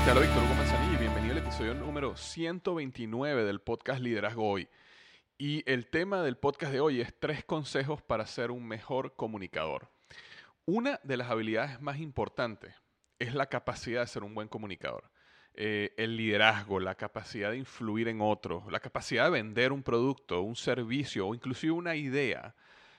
Tal? 0.00 0.20
Víctor 0.20 0.42
Hugo 0.42 0.54
Manzanilla 0.54 0.98
bienvenido 0.98 1.32
al 1.32 1.38
episodio 1.38 1.74
número 1.74 2.16
129 2.16 3.44
del 3.44 3.60
podcast 3.60 4.00
Liderazgo 4.00 4.48
Hoy. 4.48 4.66
Y 5.36 5.70
el 5.70 5.90
tema 5.90 6.22
del 6.22 6.38
podcast 6.38 6.72
de 6.72 6.80
hoy 6.80 7.02
es 7.02 7.14
tres 7.20 7.44
consejos 7.44 8.00
para 8.00 8.24
ser 8.24 8.50
un 8.50 8.66
mejor 8.66 9.14
comunicador. 9.16 9.90
Una 10.64 10.98
de 11.04 11.18
las 11.18 11.30
habilidades 11.30 11.82
más 11.82 11.98
importantes 11.98 12.74
es 13.18 13.34
la 13.34 13.46
capacidad 13.46 14.00
de 14.00 14.06
ser 14.06 14.24
un 14.24 14.34
buen 14.34 14.48
comunicador. 14.48 15.10
Eh, 15.52 15.92
el 15.98 16.16
liderazgo, 16.16 16.80
la 16.80 16.94
capacidad 16.94 17.50
de 17.50 17.58
influir 17.58 18.08
en 18.08 18.22
otros, 18.22 18.72
la 18.72 18.80
capacidad 18.80 19.24
de 19.24 19.30
vender 19.30 19.72
un 19.72 19.82
producto, 19.82 20.40
un 20.40 20.56
servicio 20.56 21.28
o 21.28 21.34
inclusive 21.34 21.74
una 21.74 21.96
idea, 21.96 22.54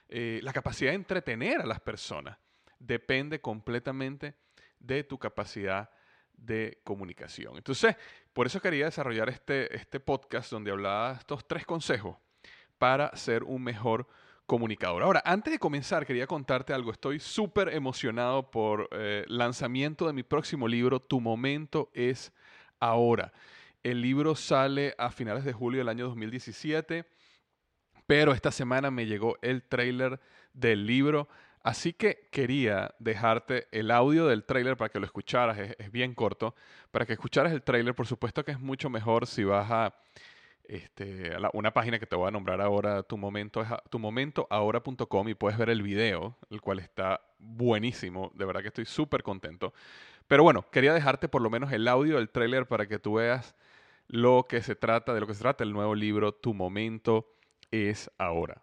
eh, 0.09 0.41
la 0.43 0.53
capacidad 0.53 0.91
de 0.91 0.97
entretener 0.97 1.59
a 1.59 1.65
las 1.65 1.79
personas, 1.79 2.37
depende 2.77 3.41
completamente 3.41 4.35
de 4.79 5.03
tu 5.03 5.17
capacidad 5.17 5.89
de 6.33 6.79
comunicación. 6.83 7.57
Entonces, 7.57 7.95
por 8.33 8.47
eso 8.47 8.61
quería 8.61 8.85
desarrollar 8.85 9.29
este, 9.29 9.75
este 9.75 9.99
podcast 9.99 10.51
donde 10.51 10.71
hablaba 10.71 11.13
estos 11.13 11.47
tres 11.47 11.65
consejos 11.65 12.17
para 12.77 13.15
ser 13.15 13.43
un 13.43 13.63
mejor 13.63 14.07
comunicador. 14.45 15.03
Ahora, 15.03 15.21
antes 15.25 15.53
de 15.53 15.59
comenzar, 15.59 16.05
quería 16.05 16.27
contarte 16.27 16.73
algo. 16.73 16.91
Estoy 16.91 17.19
súper 17.19 17.69
emocionado 17.69 18.51
por 18.51 18.89
el 18.91 18.99
eh, 18.99 19.25
lanzamiento 19.27 20.07
de 20.07 20.13
mi 20.13 20.23
próximo 20.23 20.67
libro, 20.67 20.99
Tu 20.99 21.21
momento 21.21 21.89
es 21.93 22.33
ahora. 22.79 23.31
El 23.83 24.01
libro 24.01 24.35
sale 24.35 24.95
a 24.97 25.11
finales 25.11 25.43
de 25.43 25.53
julio 25.53 25.79
del 25.79 25.89
año 25.89 26.05
2017, 26.07 27.05
pero 28.07 28.33
esta 28.33 28.51
semana 28.51 28.91
me 28.91 29.05
llegó 29.05 29.37
el 29.41 29.63
trailer 29.63 30.19
del 30.53 30.85
libro. 30.85 31.27
Así 31.63 31.93
que 31.93 32.27
quería 32.29 32.93
dejarte 32.99 33.67
el 33.71 33.89
audio 33.89 34.27
del 34.27 34.43
trailer 34.43 34.75
para 34.75 34.89
que 34.89 34.99
lo 34.99 35.05
escucharas, 35.05 35.57
es, 35.57 35.91
bien 35.93 36.13
corto, 36.13 36.55
para 36.91 37.05
que 37.05 37.13
escucharas 37.13 37.53
el 37.53 37.63
trailer. 37.63 37.95
Por 37.95 38.05
supuesto 38.05 38.43
que 38.43 38.51
es 38.51 38.59
mucho 38.59 38.89
mejor 38.89 39.25
si 39.25 39.45
vas 39.45 39.71
a, 39.71 39.95
este, 40.65 41.31
una 41.53 41.71
página 41.71 41.99
que 41.99 42.05
te 42.05 42.17
voy 42.17 42.27
a 42.27 42.31
nombrar 42.31 42.59
ahora, 42.59 43.01
tu 43.03 43.17
momento, 43.17 43.61
es 43.61 43.69
tu 43.89 43.97
momento 43.97 44.45
ahora.com 44.49 45.29
y 45.29 45.35
puedes 45.35 45.57
ver 45.57 45.69
el 45.69 45.81
video, 45.81 46.35
el 46.49 46.59
cual 46.59 46.79
está 46.79 47.21
buenísimo. 47.39 48.29
De 48.35 48.43
verdad 48.43 48.61
que 48.61 48.67
estoy 48.67 48.85
súper 48.85 49.23
contento. 49.23 49.73
Pero 50.27 50.43
bueno, 50.43 50.65
quería 50.69 50.93
dejarte 50.93 51.29
por 51.29 51.41
lo 51.41 51.49
menos 51.49 51.71
el 51.71 51.87
audio 51.87 52.17
del 52.17 52.29
trailer 52.29 52.67
para 52.67 52.87
que 52.87 52.99
tú 52.99 53.15
veas 53.15 53.55
lo 54.07 54.47
que 54.49 54.61
se 54.61 54.75
trata, 54.75 55.13
de 55.13 55.21
lo 55.21 55.27
que 55.27 55.33
se 55.33 55.41
trata 55.41 55.63
el 55.63 55.71
nuevo 55.71 55.95
libro, 55.95 56.33
Tu 56.33 56.53
momento 56.53 57.33
es 57.71 58.11
ahora. 58.17 58.61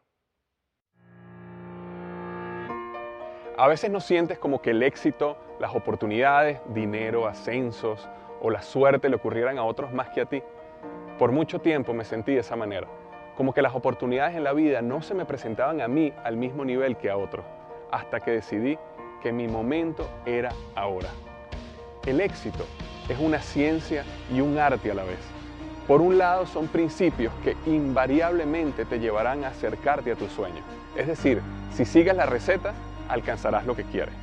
A 3.56 3.68
veces 3.68 3.90
no 3.90 4.00
sientes 4.00 4.38
como 4.38 4.62
que 4.62 4.70
el 4.70 4.82
éxito, 4.82 5.36
las 5.58 5.74
oportunidades, 5.74 6.60
dinero, 6.68 7.26
ascensos 7.26 8.08
o 8.40 8.50
la 8.50 8.62
suerte 8.62 9.08
le 9.08 9.16
ocurrieran 9.16 9.58
a 9.58 9.64
otros 9.64 9.92
más 9.92 10.08
que 10.10 10.22
a 10.22 10.26
ti. 10.26 10.42
Por 11.18 11.32
mucho 11.32 11.60
tiempo 11.60 11.92
me 11.92 12.04
sentí 12.04 12.32
de 12.32 12.40
esa 12.40 12.56
manera, 12.56 12.86
como 13.36 13.52
que 13.52 13.60
las 13.60 13.74
oportunidades 13.74 14.34
en 14.34 14.44
la 14.44 14.52
vida 14.54 14.80
no 14.80 15.02
se 15.02 15.14
me 15.14 15.26
presentaban 15.26 15.80
a 15.82 15.88
mí 15.88 16.12
al 16.24 16.36
mismo 16.36 16.64
nivel 16.64 16.96
que 16.96 17.10
a 17.10 17.16
otros, 17.16 17.44
hasta 17.90 18.20
que 18.20 18.30
decidí 18.30 18.78
que 19.22 19.32
mi 19.32 19.46
momento 19.46 20.08
era 20.24 20.52
ahora. 20.74 21.10
El 22.06 22.22
éxito 22.22 22.64
es 23.10 23.18
una 23.18 23.40
ciencia 23.40 24.04
y 24.32 24.40
un 24.40 24.58
arte 24.58 24.90
a 24.90 24.94
la 24.94 25.04
vez. 25.04 25.18
Por 25.86 26.00
un 26.00 26.16
lado 26.16 26.46
son 26.46 26.68
principios 26.68 27.32
que 27.44 27.56
invariablemente 27.66 28.84
te 28.86 29.00
llevarán 29.00 29.44
a 29.44 29.48
acercarte 29.48 30.12
a 30.12 30.16
tu 30.16 30.28
sueño. 30.28 30.62
Es 30.96 31.08
decir, 31.08 31.42
si 31.72 31.84
sigues 31.84 32.16
la 32.16 32.26
receta, 32.26 32.72
alcanzarás 33.12 33.66
lo 33.66 33.76
que 33.76 33.84
quieres. 33.84 34.14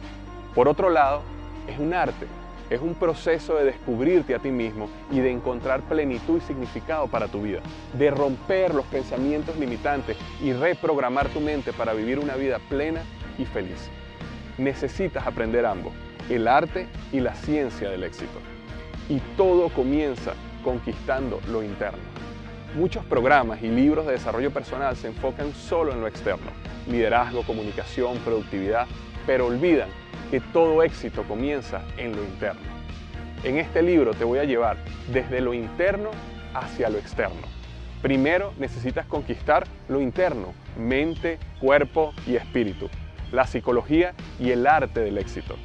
Por 0.56 0.68
otro 0.68 0.90
lado, 0.90 1.22
es 1.68 1.78
un 1.80 1.94
arte, 1.94 2.26
es 2.70 2.82
un 2.82 2.96
proceso 2.96 3.56
de 3.56 3.66
descubrirte 3.66 4.36
a 4.36 4.40
ti 4.40 4.52
mismo 4.52 4.90
y 5.12 5.20
de 5.20 5.32
encontrar 5.32 5.82
plenitud 5.82 6.38
y 6.38 6.42
significado 6.42 7.08
para 7.08 7.28
tu 7.28 7.42
vida, 7.42 7.60
de 7.94 8.12
romper 8.12 8.74
los 8.74 8.86
pensamientos 8.88 9.58
limitantes 9.58 10.18
y 10.42 10.54
reprogramar 10.54 11.30
tu 11.30 11.40
mente 11.40 11.72
para 11.74 11.94
vivir 11.94 12.20
una 12.20 12.36
vida 12.36 12.60
plena 12.70 13.02
y 13.38 13.46
feliz. 13.46 13.90
Necesitas 14.58 15.26
aprender 15.26 15.66
ambos, 15.66 15.94
el 16.30 16.48
arte 16.48 16.88
y 17.12 17.20
la 17.20 17.36
ciencia 17.36 17.90
del 17.90 18.04
éxito. 18.04 18.40
Y 19.08 19.20
todo 19.38 19.70
comienza 19.70 20.34
conquistando 20.64 21.40
lo 21.48 21.64
interno. 21.64 22.00
Muchos 22.76 23.06
programas 23.06 23.64
y 23.64 23.70
libros 23.70 24.06
de 24.06 24.12
desarrollo 24.14 24.52
personal 24.52 24.98
se 24.98 25.08
enfocan 25.08 25.54
solo 25.54 25.94
en 25.94 26.02
lo 26.02 26.08
externo, 26.08 26.52
liderazgo, 26.90 27.44
comunicación, 27.44 28.18
productividad, 28.20 28.88
pero 29.26 29.48
olvidan 29.48 29.90
que 30.32 30.40
todo 30.40 30.84
éxito 30.84 31.24
comienza 31.24 31.82
en 31.98 32.16
lo 32.16 32.24
interno. 32.24 32.62
En 33.44 33.58
este 33.58 33.82
libro 33.82 34.14
te 34.14 34.24
voy 34.24 34.40
a 34.40 34.44
llevar 34.44 34.78
desde 35.12 35.42
lo 35.42 35.54
interno 35.54 36.12
hacia 36.54 36.90
lo 36.90 36.98
externo. 36.98 37.48
Primero 38.02 38.54
necesitas 38.58 39.06
conquistar 39.06 39.66
lo 39.88 40.02
interno, 40.02 40.54
mente, 40.78 41.40
cuerpo 41.60 42.14
y 42.26 42.36
espíritu, 42.36 42.90
la 43.32 43.48
psicología 43.48 44.14
y 44.40 44.52
el 44.52 44.68
arte 44.68 45.02
del 45.02 45.18
éxito. 45.18 45.56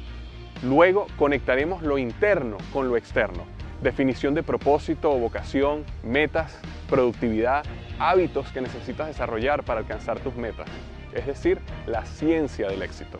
Luego 0.63 1.07
conectaremos 1.17 1.83
lo 1.83 1.97
interno 1.97 2.57
con 2.71 2.87
lo 2.87 2.97
externo. 2.97 3.43
Definición 3.81 4.33
de 4.33 4.43
propósito 4.43 5.11
o 5.11 5.19
vocación, 5.19 5.83
metas, 6.03 6.57
productividad, 6.89 7.65
hábitos 7.99 8.49
que 8.51 8.61
necesitas 8.61 9.07
desarrollar 9.07 9.63
para 9.63 9.81
alcanzar 9.81 10.19
tus 10.19 10.35
metas. 10.35 10.67
Es 11.13 11.25
decir, 11.25 11.59
la 11.85 12.05
ciencia 12.05 12.67
del 12.67 12.81
éxito. 12.81 13.17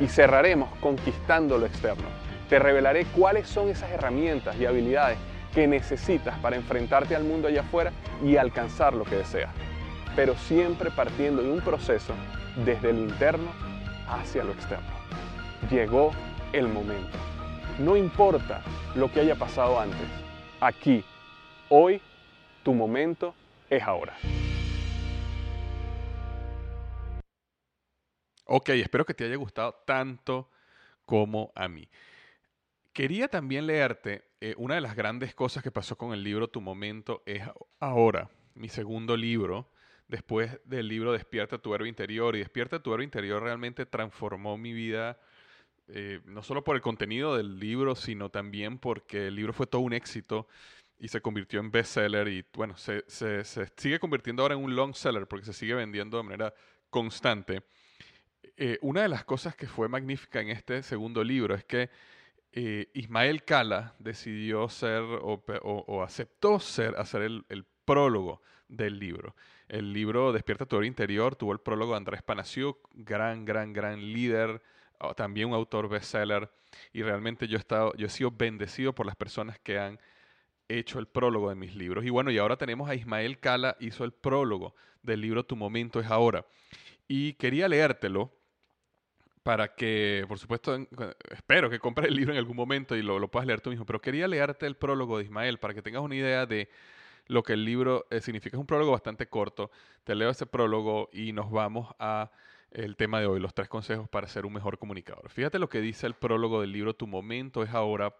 Y 0.00 0.06
cerraremos 0.06 0.70
conquistando 0.80 1.58
lo 1.58 1.66
externo. 1.66 2.08
Te 2.48 2.58
revelaré 2.58 3.04
cuáles 3.06 3.48
son 3.48 3.68
esas 3.68 3.90
herramientas 3.90 4.56
y 4.56 4.66
habilidades 4.66 5.18
que 5.54 5.66
necesitas 5.66 6.38
para 6.38 6.56
enfrentarte 6.56 7.16
al 7.16 7.24
mundo 7.24 7.48
allá 7.48 7.62
afuera 7.62 7.92
y 8.24 8.36
alcanzar 8.36 8.94
lo 8.94 9.04
que 9.04 9.16
deseas. 9.16 9.50
Pero 10.16 10.36
siempre 10.36 10.90
partiendo 10.90 11.42
de 11.42 11.50
un 11.50 11.60
proceso 11.60 12.14
desde 12.64 12.92
lo 12.92 13.00
interno 13.00 13.50
hacia 14.08 14.44
lo 14.44 14.52
externo. 14.52 14.90
Llegó 15.70 16.12
el 16.52 16.68
momento. 16.68 17.16
No 17.78 17.96
importa 17.96 18.62
lo 18.94 19.10
que 19.10 19.20
haya 19.20 19.36
pasado 19.36 19.80
antes. 19.80 19.98
Aquí, 20.60 21.04
hoy, 21.68 22.00
tu 22.62 22.74
momento 22.74 23.34
es 23.70 23.82
ahora. 23.82 24.14
Ok, 28.52 28.70
espero 28.70 29.06
que 29.06 29.14
te 29.14 29.22
haya 29.22 29.36
gustado 29.36 29.80
tanto 29.86 30.50
como 31.04 31.52
a 31.54 31.68
mí. 31.68 31.88
Quería 32.92 33.28
también 33.28 33.64
leerte 33.68 34.24
eh, 34.40 34.54
una 34.56 34.74
de 34.74 34.80
las 34.80 34.96
grandes 34.96 35.36
cosas 35.36 35.62
que 35.62 35.70
pasó 35.70 35.96
con 35.96 36.12
el 36.12 36.24
libro 36.24 36.48
Tu 36.48 36.60
Momento 36.60 37.22
es 37.26 37.44
ahora, 37.78 38.28
mi 38.56 38.68
segundo 38.68 39.16
libro, 39.16 39.70
después 40.08 40.58
del 40.64 40.88
libro 40.88 41.12
Despierta 41.12 41.58
tu 41.58 41.72
héroe 41.76 41.88
interior. 41.88 42.34
Y 42.34 42.40
Despierta 42.40 42.82
tu 42.82 42.92
héroe 42.92 43.04
interior 43.04 43.40
realmente 43.40 43.86
transformó 43.86 44.58
mi 44.58 44.72
vida, 44.72 45.20
eh, 45.86 46.20
no 46.24 46.42
solo 46.42 46.64
por 46.64 46.74
el 46.74 46.82
contenido 46.82 47.36
del 47.36 47.60
libro, 47.60 47.94
sino 47.94 48.30
también 48.30 48.80
porque 48.80 49.28
el 49.28 49.36
libro 49.36 49.52
fue 49.52 49.68
todo 49.68 49.82
un 49.82 49.92
éxito 49.92 50.48
y 50.98 51.06
se 51.06 51.20
convirtió 51.20 51.60
en 51.60 51.70
bestseller 51.70 52.26
y 52.26 52.44
bueno, 52.52 52.76
se, 52.76 53.04
se, 53.06 53.44
sigue 53.76 54.00
convirtiendo 54.00 54.42
ahora 54.42 54.56
en 54.56 54.64
un 54.64 54.74
long 54.74 54.92
seller 54.92 55.28
porque 55.28 55.46
se 55.46 55.52
sigue 55.52 55.74
vendiendo 55.74 56.16
de 56.16 56.24
manera 56.24 56.54
constante. 56.90 57.62
Eh, 58.62 58.76
una 58.82 59.00
de 59.00 59.08
las 59.08 59.24
cosas 59.24 59.56
que 59.56 59.66
fue 59.66 59.88
magnífica 59.88 60.38
en 60.38 60.50
este 60.50 60.82
segundo 60.82 61.24
libro 61.24 61.54
es 61.54 61.64
que 61.64 61.88
eh, 62.52 62.90
Ismael 62.92 63.42
Cala 63.42 63.94
decidió 63.98 64.68
ser 64.68 65.02
o, 65.02 66.02
aceptó 66.04 66.60
ser, 66.60 66.94
hacer 66.98 67.22
el, 67.22 67.64
prólogo 67.86 68.42
del 68.68 68.98
libro. 68.98 69.34
El 69.66 69.94
libro 69.94 70.30
Despierta 70.34 70.66
tu 70.66 70.82
interior 70.82 71.36
tuvo 71.36 71.54
el 71.54 71.60
prólogo 71.60 71.92
de 71.92 71.96
Andrés 71.96 72.22
Panasiuk, 72.22 72.86
gran, 72.92 73.46
gran, 73.46 73.72
gran 73.72 73.98
líder, 73.98 74.60
también 75.16 75.48
un 75.48 75.54
autor 75.54 75.88
bestseller. 75.88 76.52
Y 76.92 77.02
realmente 77.02 77.48
yo 77.48 77.56
he, 77.56 77.60
estado, 77.60 77.94
yo 77.96 78.08
he 78.08 78.10
sido 78.10 78.30
bendecido 78.30 78.94
por 78.94 79.06
las 79.06 79.16
personas 79.16 79.58
que 79.58 79.78
han 79.78 79.98
hecho 80.68 80.98
el 80.98 81.06
prólogo 81.06 81.48
de 81.48 81.54
mis 81.54 81.74
libros. 81.74 82.04
Y 82.04 82.10
bueno, 82.10 82.30
y 82.30 82.36
ahora 82.36 82.58
tenemos 82.58 82.90
a 82.90 82.94
Ismael 82.94 83.38
Cala, 83.38 83.78
hizo 83.80 84.04
el 84.04 84.12
prólogo 84.12 84.74
del 85.02 85.22
libro 85.22 85.46
Tu 85.46 85.56
momento 85.56 85.98
es 85.98 86.08
ahora. 86.08 86.44
Y 87.08 87.32
quería 87.32 87.66
leértelo 87.66 88.38
para 89.42 89.74
que, 89.74 90.24
por 90.28 90.38
supuesto, 90.38 90.76
espero 91.30 91.70
que 91.70 91.78
compres 91.78 92.08
el 92.08 92.16
libro 92.16 92.32
en 92.32 92.38
algún 92.38 92.56
momento 92.56 92.96
y 92.96 93.02
lo, 93.02 93.26
puedas 93.28 93.46
leer 93.46 93.60
tú 93.60 93.70
mismo, 93.70 93.86
pero 93.86 94.00
quería 94.00 94.28
leerte 94.28 94.66
el 94.66 94.76
prólogo 94.76 95.18
de 95.18 95.24
Ismael 95.24 95.58
para 95.58 95.74
que 95.74 95.82
tengas 95.82 96.02
una 96.02 96.14
idea 96.14 96.46
de 96.46 96.68
lo 97.26 97.42
que 97.42 97.54
el 97.54 97.64
libro 97.64 98.06
eh, 98.10 98.20
significa. 98.20 98.56
Es 98.56 98.60
un 98.60 98.66
prólogo 98.66 98.92
bastante 98.92 99.28
corto. 99.28 99.70
Te 100.04 100.14
leo 100.14 100.30
ese 100.30 100.46
prólogo 100.46 101.08
y 101.12 101.32
nos 101.32 101.50
vamos 101.50 101.94
a 101.98 102.30
el 102.70 102.96
tema 102.96 103.20
de 103.20 103.26
hoy, 103.26 103.40
los 103.40 103.54
tres 103.54 103.68
consejos 103.68 104.08
para 104.08 104.28
ser 104.28 104.46
un 104.46 104.52
mejor 104.52 104.78
comunicador. 104.78 105.28
Fíjate 105.30 105.58
lo 105.58 105.68
que 105.68 105.80
dice 105.80 106.06
el 106.06 106.14
prólogo 106.14 106.60
del 106.60 106.72
libro 106.72 106.94
Tu 106.94 107.06
momento 107.06 107.62
es 107.62 107.70
ahora, 107.70 108.14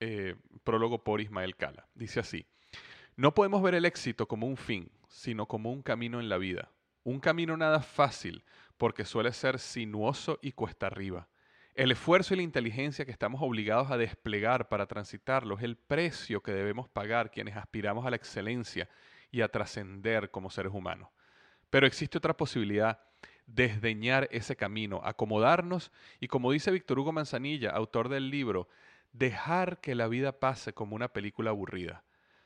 eh, 0.00 0.36
prólogo 0.64 1.02
por 1.02 1.20
Ismael 1.20 1.56
Cala. 1.56 1.88
Dice 1.94 2.20
así, 2.20 2.46
no 3.16 3.34
podemos 3.34 3.62
ver 3.62 3.74
el 3.74 3.84
éxito 3.84 4.28
como 4.28 4.46
un 4.46 4.56
fin, 4.56 4.90
sino 5.08 5.46
como 5.46 5.72
un 5.72 5.82
camino 5.82 6.20
en 6.20 6.28
la 6.28 6.38
vida. 6.38 6.70
Un 7.02 7.20
camino 7.20 7.56
nada 7.56 7.80
fácil, 7.80 8.44
porque 8.78 9.04
suele 9.04 9.32
ser 9.32 9.58
sinuoso 9.58 10.38
y 10.40 10.52
cuesta 10.52 10.86
arriba. 10.86 11.28
El 11.74 11.92
esfuerzo 11.92 12.34
y 12.34 12.38
la 12.38 12.42
inteligencia 12.42 13.04
que 13.04 13.10
estamos 13.10 13.42
obligados 13.42 13.90
a 13.90 13.98
desplegar 13.98 14.68
para 14.68 14.86
transitarlo 14.86 15.56
es 15.56 15.62
el 15.62 15.76
precio 15.76 16.42
que 16.42 16.52
debemos 16.52 16.88
pagar 16.88 17.30
quienes 17.30 17.56
aspiramos 17.56 18.06
a 18.06 18.10
la 18.10 18.16
excelencia 18.16 18.88
y 19.30 19.42
a 19.42 19.48
trascender 19.48 20.30
como 20.30 20.50
seres 20.50 20.72
humanos. 20.72 21.08
Pero 21.70 21.86
existe 21.86 22.18
otra 22.18 22.36
posibilidad, 22.36 23.00
desdeñar 23.46 24.28
ese 24.32 24.56
camino, 24.56 25.00
acomodarnos 25.04 25.92
y 26.20 26.28
como 26.28 26.50
dice 26.50 26.70
Víctor 26.70 26.98
Hugo 26.98 27.12
Manzanilla, 27.12 27.70
autor 27.70 28.08
del 28.08 28.30
libro, 28.30 28.68
dejar 29.12 29.80
que 29.80 29.94
la 29.94 30.08
vida 30.08 30.32
pase 30.32 30.72
como 30.72 30.96
una 30.96 31.08
película 31.08 31.50
aburrida. 31.50 32.04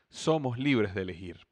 Somos 0.09 0.59
libres 0.59 0.93
de 0.93 1.01
elegir. 1.01 1.47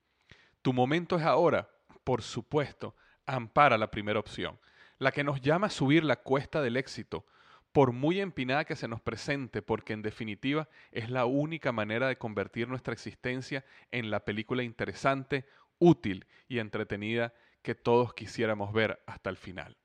Tu 0.61 0.73
momento 0.73 1.17
es 1.17 1.23
ahora, 1.23 1.69
por 2.03 2.21
supuesto, 2.21 2.95
ampara 3.25 3.77
la 3.77 3.89
primera 3.89 4.19
opción 4.19 4.59
la 5.01 5.11
que 5.11 5.23
nos 5.23 5.41
llama 5.41 5.65
a 5.65 5.71
subir 5.71 6.03
la 6.03 6.17
cuesta 6.17 6.61
del 6.61 6.77
éxito, 6.77 7.25
por 7.71 7.91
muy 7.91 8.21
empinada 8.21 8.65
que 8.65 8.75
se 8.75 8.87
nos 8.87 9.01
presente, 9.01 9.63
porque 9.63 9.93
en 9.93 10.03
definitiva 10.03 10.69
es 10.91 11.09
la 11.09 11.25
única 11.25 11.71
manera 11.71 12.07
de 12.07 12.19
convertir 12.19 12.67
nuestra 12.67 12.93
existencia 12.93 13.65
en 13.89 14.11
la 14.11 14.19
película 14.25 14.61
interesante, 14.61 15.47
útil 15.79 16.27
y 16.47 16.59
entretenida 16.59 17.33
que 17.63 17.73
todos 17.73 18.13
quisiéramos 18.13 18.73
ver 18.73 19.01
hasta 19.07 19.31
el 19.31 19.37
final. 19.37 19.75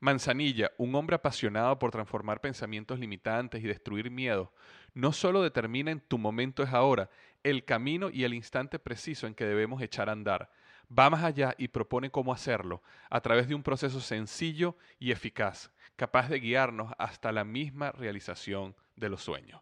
Manzanilla, 0.00 0.72
un 0.76 0.92
hombre 0.96 1.14
apasionado 1.14 1.78
por 1.78 1.92
transformar 1.92 2.40
pensamientos 2.40 2.98
limitantes 2.98 3.62
y 3.62 3.68
destruir 3.68 4.10
miedos, 4.10 4.48
no 4.92 5.12
solo 5.12 5.40
determina 5.40 5.92
en 5.92 6.00
tu 6.00 6.18
momento 6.18 6.64
es 6.64 6.72
ahora 6.72 7.10
el 7.44 7.64
camino 7.64 8.10
y 8.10 8.24
el 8.24 8.34
instante 8.34 8.80
preciso 8.80 9.28
en 9.28 9.34
que 9.36 9.44
debemos 9.44 9.80
echar 9.82 10.08
a 10.08 10.12
andar, 10.12 10.50
va 10.96 11.10
más 11.10 11.24
allá 11.24 11.54
y 11.58 11.68
propone 11.68 12.10
cómo 12.10 12.32
hacerlo 12.32 12.82
a 13.10 13.20
través 13.20 13.48
de 13.48 13.54
un 13.54 13.62
proceso 13.62 14.00
sencillo 14.00 14.76
y 14.98 15.10
eficaz, 15.10 15.70
capaz 15.96 16.28
de 16.28 16.40
guiarnos 16.40 16.92
hasta 16.98 17.32
la 17.32 17.44
misma 17.44 17.92
realización 17.92 18.74
de 18.96 19.08
los 19.08 19.22
sueños. 19.22 19.60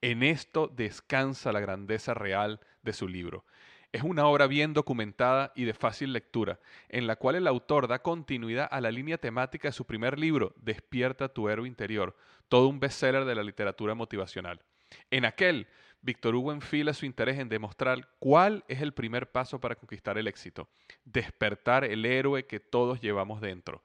En 0.00 0.22
esto 0.22 0.68
descansa 0.68 1.52
la 1.52 1.60
grandeza 1.60 2.14
real 2.14 2.60
de 2.82 2.92
su 2.92 3.08
libro. 3.08 3.44
Es 3.92 4.02
una 4.02 4.26
obra 4.26 4.46
bien 4.46 4.74
documentada 4.74 5.52
y 5.54 5.64
de 5.64 5.72
fácil 5.72 6.12
lectura, 6.12 6.60
en 6.88 7.06
la 7.06 7.16
cual 7.16 7.36
el 7.36 7.46
autor 7.46 7.88
da 7.88 8.02
continuidad 8.02 8.68
a 8.70 8.80
la 8.80 8.90
línea 8.90 9.16
temática 9.16 9.68
de 9.68 9.72
su 9.72 9.86
primer 9.86 10.18
libro, 10.18 10.52
Despierta 10.56 11.28
tu 11.28 11.48
héroe 11.48 11.66
interior, 11.66 12.14
todo 12.48 12.68
un 12.68 12.78
bestseller 12.78 13.24
de 13.24 13.34
la 13.34 13.42
literatura 13.42 13.94
motivacional. 13.94 14.60
En 15.10 15.24
aquel 15.24 15.66
Víctor 16.06 16.36
Hugo 16.36 16.52
enfila 16.52 16.94
su 16.94 17.04
interés 17.04 17.36
en 17.36 17.48
demostrar 17.48 18.08
cuál 18.20 18.64
es 18.68 18.80
el 18.80 18.94
primer 18.94 19.32
paso 19.32 19.60
para 19.60 19.74
conquistar 19.74 20.16
el 20.16 20.28
éxito, 20.28 20.68
despertar 21.04 21.82
el 21.82 22.06
héroe 22.06 22.46
que 22.46 22.60
todos 22.60 23.00
llevamos 23.00 23.40
dentro, 23.40 23.82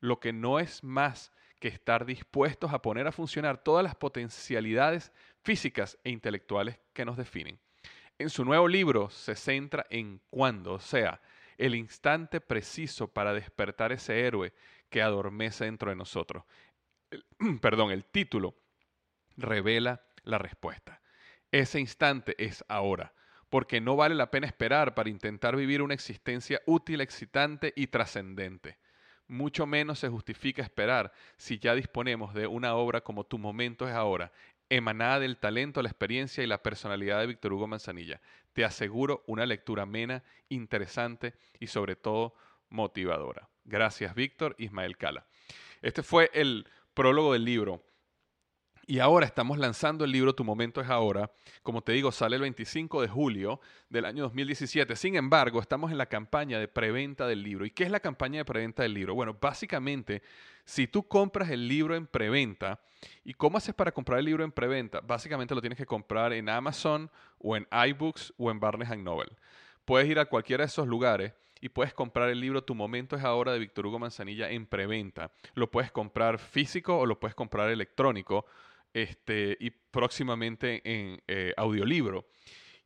lo 0.00 0.18
que 0.18 0.32
no 0.32 0.58
es 0.58 0.82
más 0.82 1.32
que 1.60 1.68
estar 1.68 2.06
dispuestos 2.06 2.72
a 2.72 2.82
poner 2.82 3.06
a 3.06 3.12
funcionar 3.12 3.62
todas 3.62 3.84
las 3.84 3.94
potencialidades 3.94 5.12
físicas 5.44 5.96
e 6.02 6.10
intelectuales 6.10 6.80
que 6.92 7.04
nos 7.04 7.16
definen. 7.16 7.60
En 8.18 8.30
su 8.30 8.44
nuevo 8.44 8.66
libro 8.66 9.08
se 9.08 9.36
centra 9.36 9.86
en 9.90 10.20
cuándo, 10.28 10.72
o 10.72 10.80
sea, 10.80 11.20
el 11.56 11.76
instante 11.76 12.40
preciso 12.40 13.06
para 13.06 13.32
despertar 13.32 13.92
ese 13.92 14.26
héroe 14.26 14.52
que 14.88 15.02
adormece 15.02 15.66
dentro 15.66 15.90
de 15.90 15.96
nosotros. 15.96 16.42
perdón, 17.62 17.92
el 17.92 18.06
título 18.06 18.56
revela 19.36 20.02
la 20.24 20.38
respuesta. 20.38 21.00
Ese 21.52 21.80
instante 21.80 22.34
es 22.38 22.64
ahora, 22.68 23.12
porque 23.48 23.80
no 23.80 23.96
vale 23.96 24.14
la 24.14 24.30
pena 24.30 24.46
esperar 24.46 24.94
para 24.94 25.10
intentar 25.10 25.56
vivir 25.56 25.82
una 25.82 25.94
existencia 25.94 26.60
útil, 26.66 27.00
excitante 27.00 27.72
y 27.74 27.88
trascendente. 27.88 28.78
Mucho 29.26 29.66
menos 29.66 30.00
se 30.00 30.08
justifica 30.08 30.62
esperar 30.62 31.12
si 31.36 31.58
ya 31.58 31.74
disponemos 31.74 32.34
de 32.34 32.46
una 32.46 32.74
obra 32.74 33.00
como 33.00 33.24
Tu 33.24 33.38
momento 33.38 33.88
es 33.88 33.94
ahora, 33.94 34.32
emanada 34.68 35.20
del 35.20 35.38
talento, 35.38 35.82
la 35.82 35.88
experiencia 35.88 36.42
y 36.42 36.46
la 36.46 36.62
personalidad 36.62 37.20
de 37.20 37.26
Víctor 37.26 37.52
Hugo 37.52 37.66
Manzanilla. 37.66 38.20
Te 38.52 38.64
aseguro 38.64 39.24
una 39.26 39.46
lectura 39.46 39.82
amena, 39.82 40.22
interesante 40.48 41.34
y 41.58 41.66
sobre 41.66 41.96
todo 41.96 42.34
motivadora. 42.68 43.48
Gracias, 43.64 44.14
Víctor 44.14 44.54
Ismael 44.58 44.96
Cala. 44.96 45.26
Este 45.82 46.02
fue 46.02 46.30
el 46.32 46.66
prólogo 46.94 47.32
del 47.32 47.44
libro. 47.44 47.84
Y 48.90 48.98
ahora 48.98 49.24
estamos 49.24 49.56
lanzando 49.56 50.04
el 50.04 50.10
libro 50.10 50.34
Tu 50.34 50.42
Momento 50.42 50.80
es 50.80 50.90
Ahora. 50.90 51.30
Como 51.62 51.80
te 51.80 51.92
digo, 51.92 52.10
sale 52.10 52.34
el 52.34 52.42
25 52.42 53.02
de 53.02 53.06
julio 53.06 53.60
del 53.88 54.04
año 54.04 54.24
2017. 54.24 54.96
Sin 54.96 55.14
embargo, 55.14 55.60
estamos 55.60 55.92
en 55.92 55.98
la 55.98 56.06
campaña 56.06 56.58
de 56.58 56.66
preventa 56.66 57.28
del 57.28 57.40
libro. 57.44 57.64
¿Y 57.64 57.70
qué 57.70 57.84
es 57.84 57.90
la 57.92 58.00
campaña 58.00 58.38
de 58.38 58.44
preventa 58.44 58.82
del 58.82 58.94
libro? 58.94 59.14
Bueno, 59.14 59.36
básicamente, 59.40 60.22
si 60.64 60.88
tú 60.88 61.06
compras 61.06 61.50
el 61.50 61.68
libro 61.68 61.94
en 61.94 62.08
preventa, 62.08 62.80
¿y 63.24 63.32
cómo 63.34 63.58
haces 63.58 63.76
para 63.76 63.92
comprar 63.92 64.18
el 64.18 64.24
libro 64.24 64.42
en 64.42 64.50
preventa? 64.50 65.00
Básicamente 65.00 65.54
lo 65.54 65.60
tienes 65.60 65.78
que 65.78 65.86
comprar 65.86 66.32
en 66.32 66.48
Amazon 66.48 67.08
o 67.38 67.56
en 67.56 67.68
iBooks 67.70 68.34
o 68.38 68.50
en 68.50 68.58
Barnes 68.58 68.88
Noble. 68.98 69.30
Puedes 69.84 70.08
ir 70.08 70.18
a 70.18 70.24
cualquiera 70.24 70.64
de 70.64 70.66
esos 70.66 70.88
lugares 70.88 71.32
y 71.60 71.68
puedes 71.68 71.94
comprar 71.94 72.28
el 72.28 72.40
libro 72.40 72.64
Tu 72.64 72.74
momento 72.74 73.14
es 73.14 73.22
ahora 73.22 73.52
de 73.52 73.60
Víctor 73.60 73.86
Hugo 73.86 74.00
Manzanilla 74.00 74.50
en 74.50 74.66
preventa. 74.66 75.30
Lo 75.54 75.70
puedes 75.70 75.92
comprar 75.92 76.40
físico 76.40 76.98
o 76.98 77.06
lo 77.06 77.20
puedes 77.20 77.36
comprar 77.36 77.70
electrónico 77.70 78.46
este, 78.94 79.56
y 79.60 79.70
próximamente 79.70 80.80
en 80.84 81.22
eh, 81.28 81.52
audiolibro. 81.56 82.26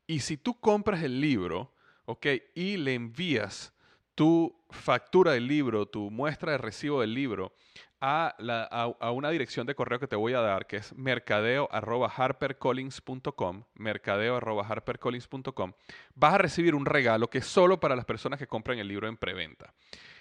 Y 0.06 0.20
si 0.20 0.36
tú 0.36 0.60
compras 0.60 1.02
el 1.02 1.20
libro, 1.20 1.74
¿ok? 2.04 2.26
Y 2.54 2.76
le 2.76 2.94
envías 2.94 3.72
tu 4.14 4.62
factura 4.70 5.32
del 5.32 5.48
libro, 5.48 5.86
tu 5.86 6.10
muestra 6.10 6.52
de 6.52 6.58
recibo 6.58 7.00
del 7.00 7.14
libro 7.14 7.54
a, 8.00 8.36
a, 9.00 9.10
una 9.12 9.30
dirección 9.30 9.66
de 9.66 9.74
correo 9.74 9.98
que 9.98 10.06
te 10.06 10.16
voy 10.16 10.34
a 10.34 10.40
dar, 10.40 10.66
que 10.66 10.76
es 10.76 10.94
mercadeo.harpercollins.com, 10.94 13.64
mercadeo.harpercollins.com, 13.74 15.72
vas 16.14 16.34
a 16.34 16.38
recibir 16.38 16.74
un 16.74 16.84
regalo 16.84 17.30
que 17.30 17.38
es 17.38 17.46
solo 17.46 17.80
para 17.80 17.96
las 17.96 18.04
personas 18.04 18.38
que 18.38 18.46
compran 18.46 18.78
el 18.78 18.88
libro 18.88 19.08
en 19.08 19.16
preventa. 19.16 19.72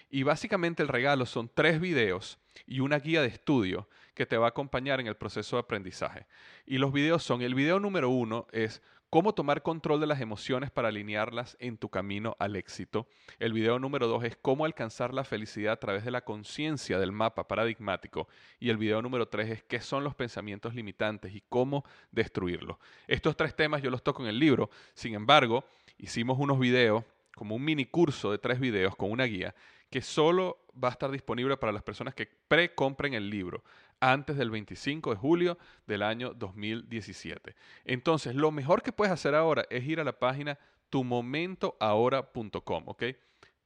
Y 0.09 0.23
básicamente 0.23 0.81
el 0.81 0.89
regalo 0.89 1.25
son 1.25 1.51
tres 1.53 1.81
videos 1.81 2.39
y 2.65 2.79
una 2.79 2.99
guía 2.99 3.21
de 3.21 3.27
estudio 3.27 3.89
que 4.13 4.25
te 4.25 4.37
va 4.37 4.47
a 4.47 4.49
acompañar 4.49 4.99
en 4.99 5.07
el 5.07 5.15
proceso 5.15 5.55
de 5.55 5.61
aprendizaje. 5.61 6.25
Y 6.65 6.77
los 6.77 6.93
videos 6.93 7.23
son, 7.23 7.41
el 7.41 7.55
video 7.55 7.79
número 7.79 8.09
uno 8.09 8.47
es 8.51 8.81
cómo 9.13 9.35
tomar 9.35 9.61
control 9.61 9.99
de 9.99 10.07
las 10.07 10.21
emociones 10.21 10.71
para 10.71 10.87
alinearlas 10.87 11.55
en 11.59 11.77
tu 11.77 11.89
camino 11.89 12.35
al 12.39 12.55
éxito. 12.55 13.07
El 13.37 13.53
video 13.53 13.77
número 13.77 14.07
dos 14.07 14.23
es 14.23 14.35
cómo 14.35 14.65
alcanzar 14.65 15.13
la 15.13 15.23
felicidad 15.23 15.73
a 15.73 15.79
través 15.79 16.03
de 16.03 16.09
la 16.09 16.21
conciencia 16.21 16.97
del 16.97 17.11
mapa 17.11 17.47
paradigmático. 17.47 18.27
Y 18.59 18.71
el 18.71 18.77
video 18.77 19.03
número 19.03 19.27
tres 19.27 19.51
es 19.51 19.63
qué 19.63 19.81
son 19.81 20.03
los 20.03 20.15
pensamientos 20.15 20.73
limitantes 20.73 21.35
y 21.35 21.43
cómo 21.47 21.83
destruirlos. 22.09 22.77
Estos 23.07 23.37
tres 23.37 23.55
temas 23.55 23.83
yo 23.83 23.91
los 23.91 24.01
toco 24.01 24.23
en 24.23 24.29
el 24.29 24.39
libro. 24.39 24.71
Sin 24.95 25.13
embargo, 25.13 25.63
hicimos 25.99 26.39
unos 26.39 26.57
videos, 26.57 27.03
como 27.35 27.55
un 27.55 27.63
mini 27.63 27.85
curso 27.85 28.31
de 28.31 28.39
tres 28.39 28.59
videos 28.59 28.95
con 28.95 29.11
una 29.11 29.25
guía 29.25 29.53
que 29.91 30.01
solo 30.01 30.65
va 30.83 30.87
a 30.87 30.91
estar 30.91 31.11
disponible 31.11 31.55
para 31.55 31.71
las 31.71 31.83
personas 31.83 32.15
que 32.15 32.27
precompren 32.47 33.13
el 33.13 33.29
libro 33.29 33.63
antes 34.03 34.35
del 34.35 34.51
25 34.51 35.11
de 35.11 35.15
julio 35.15 35.57
del 35.87 36.03
año 36.03 36.33
2017. 36.33 37.55
Entonces, 37.85 38.35
lo 38.35 38.51
mejor 38.51 38.81
que 38.81 38.91
puedes 38.91 39.13
hacer 39.13 39.33
ahora 39.33 39.65
es 39.69 39.85
ir 39.85 40.01
a 40.01 40.03
la 40.03 40.19
página 40.19 40.59
tumomentoahora.com, 40.89 42.83
¿ok? 42.85 43.03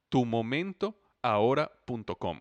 tumomentoahora.com. 0.08 2.40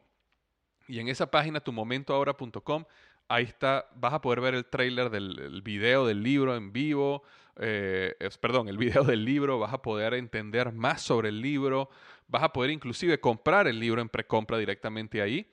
Y 0.88 1.00
en 1.00 1.08
esa 1.08 1.32
página, 1.32 1.60
tumomentoahora.com, 1.60 2.86
ahí 3.28 3.46
está, 3.46 3.90
vas 3.96 4.14
a 4.14 4.22
poder 4.22 4.42
ver 4.42 4.54
el 4.54 4.66
trailer 4.66 5.10
del 5.10 5.64
video 5.64 6.06
del 6.06 6.22
libro 6.22 6.56
en 6.56 6.72
vivo, 6.72 7.24
eh, 7.56 8.14
perdón, 8.40 8.70
el 8.70 8.78
video 8.78 9.06
del 9.06 9.26
libro, 9.26 9.58
vas 9.58 9.74
a 9.74 9.82
poder 9.82 10.14
entender 10.14 10.72
más 10.72 11.02
sobre 11.02 11.30
el 11.30 11.42
libro, 11.42 11.90
vas 12.28 12.44
a 12.44 12.54
poder 12.54 12.70
inclusive 12.70 13.20
comprar 13.20 13.68
el 13.68 13.80
libro 13.80 14.02
en 14.02 14.10
precompra 14.10 14.60
directamente 14.60 15.20
ahí 15.20 15.52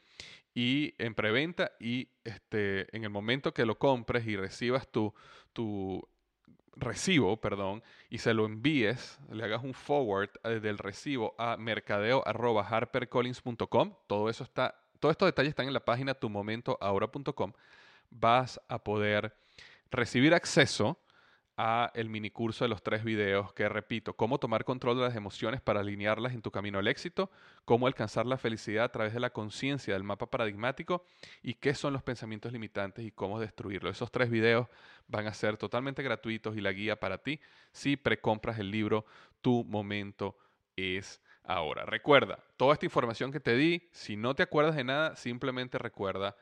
y 0.55 0.95
en 0.99 1.15
preventa 1.15 1.73
y 1.81 2.09
este, 2.23 2.95
en 2.97 3.05
el 3.05 3.11
momento 3.11 3.53
que 3.53 3.67
lo 3.67 3.79
compres 3.79 4.27
y 4.27 4.37
recibas 4.37 4.89
tu, 4.89 5.13
tu 5.53 6.09
recibo, 6.77 7.41
perdón, 7.41 7.83
y 8.11 8.19
se 8.19 8.35
lo 8.35 8.45
envíes, 8.47 9.19
le 9.31 9.43
hagas 9.45 9.65
un 9.65 9.75
forward 9.75 10.31
eh, 10.45 10.61
del 10.61 10.79
recibo 10.79 11.35
a 11.39 11.57
mercadeo.harpercollins.com, 11.57 13.95
todo 14.07 14.31
eso 14.31 14.45
está, 14.45 14.81
todos 15.01 15.13
estos 15.13 15.27
detalles 15.27 15.51
están 15.51 15.67
en 15.67 15.75
la 15.75 15.85
página 15.85 16.15
tumomentoahora.com, 16.15 17.53
vas 18.11 18.61
a 18.69 18.79
poder 18.79 19.37
recibir 19.91 20.35
acceso 20.35 21.01
a 21.57 21.93
el 21.95 22.09
minicurso 22.09 22.65
de 22.65 22.69
los 22.69 22.83
tres 22.83 23.05
videos 23.05 23.53
que 23.53 23.69
repito, 23.69 24.15
cómo 24.15 24.39
tomar 24.39 24.65
control 24.65 24.97
de 24.97 25.05
las 25.05 25.15
emociones 25.15 25.61
para 25.61 25.81
alinearlas 25.81 26.35
en 26.35 26.43
tu 26.43 26.51
camino 26.51 26.79
al 26.79 26.89
éxito, 26.89 27.31
cómo 27.65 27.87
alcanzar 27.87 28.27
la 28.27 28.39
felicidad 28.39 28.85
a 28.85 28.93
través 28.93 29.15
de 29.15 29.21
la 29.21 29.31
conciencia 29.31 29.95
del 29.95 30.03
mapa 30.03 30.27
paradigmático 30.27 31.05
y 31.43 31.55
qué 31.55 31.75
son 31.75 31.93
los 31.93 32.03
pensamientos 32.03 32.53
limitantes 32.53 33.05
y 33.05 33.13
cómo 33.13 33.39
destruirlos. 33.39 33.97
Esos 33.97 34.11
tres 34.11 34.31
videos 34.31 34.67
van 35.07 35.27
a 35.27 35.35
ser 35.35 35.57
totalmente 35.57 36.03
gratuitos 36.03 36.57
y 36.57 36.61
la 36.61 36.73
guía 36.73 36.99
para 36.99 37.19
ti 37.19 37.41
si 37.73 37.97
precompras 37.97 38.59
el 38.59 38.71
libro 38.71 39.07
Tu 39.41 39.65
momento 39.65 40.37
es 40.77 41.21
ahora. 41.45 41.85
Recuerda, 41.87 42.39
toda 42.57 42.73
esta 42.73 42.87
información 42.87 43.31
que 43.31 43.41
te 43.41 43.55
di, 43.55 43.89
si 43.93 44.17
no 44.17 44.35
te 44.35 44.43
acuerdas 44.43 44.75
de 44.75 44.85
nada, 44.85 45.15
simplemente 45.15 45.79
recuerda 45.79 46.37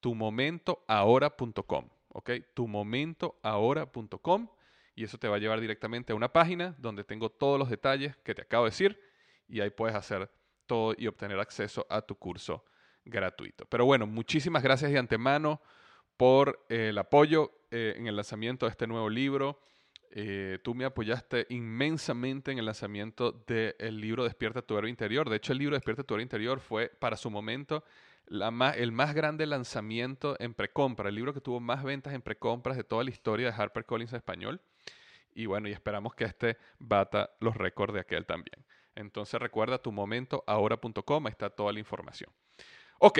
tumomentoahora.com. 0.00 1.93
¿ok? 2.14 2.30
Tumomentoahora.com 2.54 4.48
y 4.94 5.04
eso 5.04 5.18
te 5.18 5.28
va 5.28 5.36
a 5.36 5.38
llevar 5.38 5.60
directamente 5.60 6.12
a 6.12 6.16
una 6.16 6.32
página 6.32 6.74
donde 6.78 7.04
tengo 7.04 7.28
todos 7.28 7.58
los 7.58 7.68
detalles 7.68 8.16
que 8.18 8.34
te 8.34 8.42
acabo 8.42 8.64
de 8.64 8.70
decir 8.70 9.00
y 9.48 9.60
ahí 9.60 9.70
puedes 9.70 9.94
hacer 9.94 10.30
todo 10.66 10.94
y 10.96 11.06
obtener 11.06 11.38
acceso 11.38 11.86
a 11.90 12.00
tu 12.00 12.14
curso 12.16 12.64
gratuito. 13.04 13.66
Pero 13.66 13.84
bueno, 13.84 14.06
muchísimas 14.06 14.62
gracias 14.62 14.90
de 14.92 14.98
antemano 14.98 15.60
por 16.16 16.64
eh, 16.68 16.88
el 16.90 16.98
apoyo 16.98 17.52
eh, 17.70 17.94
en 17.96 18.06
el 18.06 18.16
lanzamiento 18.16 18.66
de 18.66 18.70
este 18.70 18.86
nuevo 18.86 19.10
libro. 19.10 19.60
Eh, 20.10 20.60
tú 20.62 20.74
me 20.76 20.84
apoyaste 20.84 21.46
inmensamente 21.50 22.52
en 22.52 22.58
el 22.58 22.66
lanzamiento 22.66 23.32
del 23.32 24.00
libro 24.00 24.22
Despierta 24.22 24.62
tu 24.62 24.78
héroe 24.78 24.88
interior. 24.88 25.28
De 25.28 25.36
hecho, 25.36 25.52
el 25.52 25.58
libro 25.58 25.74
Despierta 25.74 26.04
tu 26.04 26.14
héroe 26.14 26.22
interior 26.22 26.60
fue 26.60 26.88
para 26.88 27.16
su 27.16 27.30
momento 27.30 27.84
el 28.26 28.92
más 28.92 29.14
grande 29.14 29.46
lanzamiento 29.46 30.36
en 30.38 30.54
precompra, 30.54 31.08
el 31.08 31.14
libro 31.14 31.34
que 31.34 31.40
tuvo 31.40 31.60
más 31.60 31.82
ventas 31.82 32.14
en 32.14 32.22
precompras 32.22 32.76
de 32.76 32.84
toda 32.84 33.04
la 33.04 33.10
historia 33.10 33.46
de 33.46 33.56
HarperCollins 33.56 34.12
en 34.12 34.16
español. 34.16 34.60
Y 35.34 35.46
bueno, 35.46 35.68
y 35.68 35.72
esperamos 35.72 36.14
que 36.14 36.24
este 36.24 36.56
bata 36.78 37.30
los 37.40 37.56
récords 37.56 37.92
de 37.92 38.00
aquel 38.00 38.24
también. 38.24 38.64
Entonces 38.94 39.40
recuerda 39.40 39.78
tu 39.78 39.90
momento 39.90 40.44
ahora.com, 40.46 41.26
está 41.26 41.50
toda 41.50 41.72
la 41.72 41.80
información. 41.80 42.30
Ok, 43.00 43.18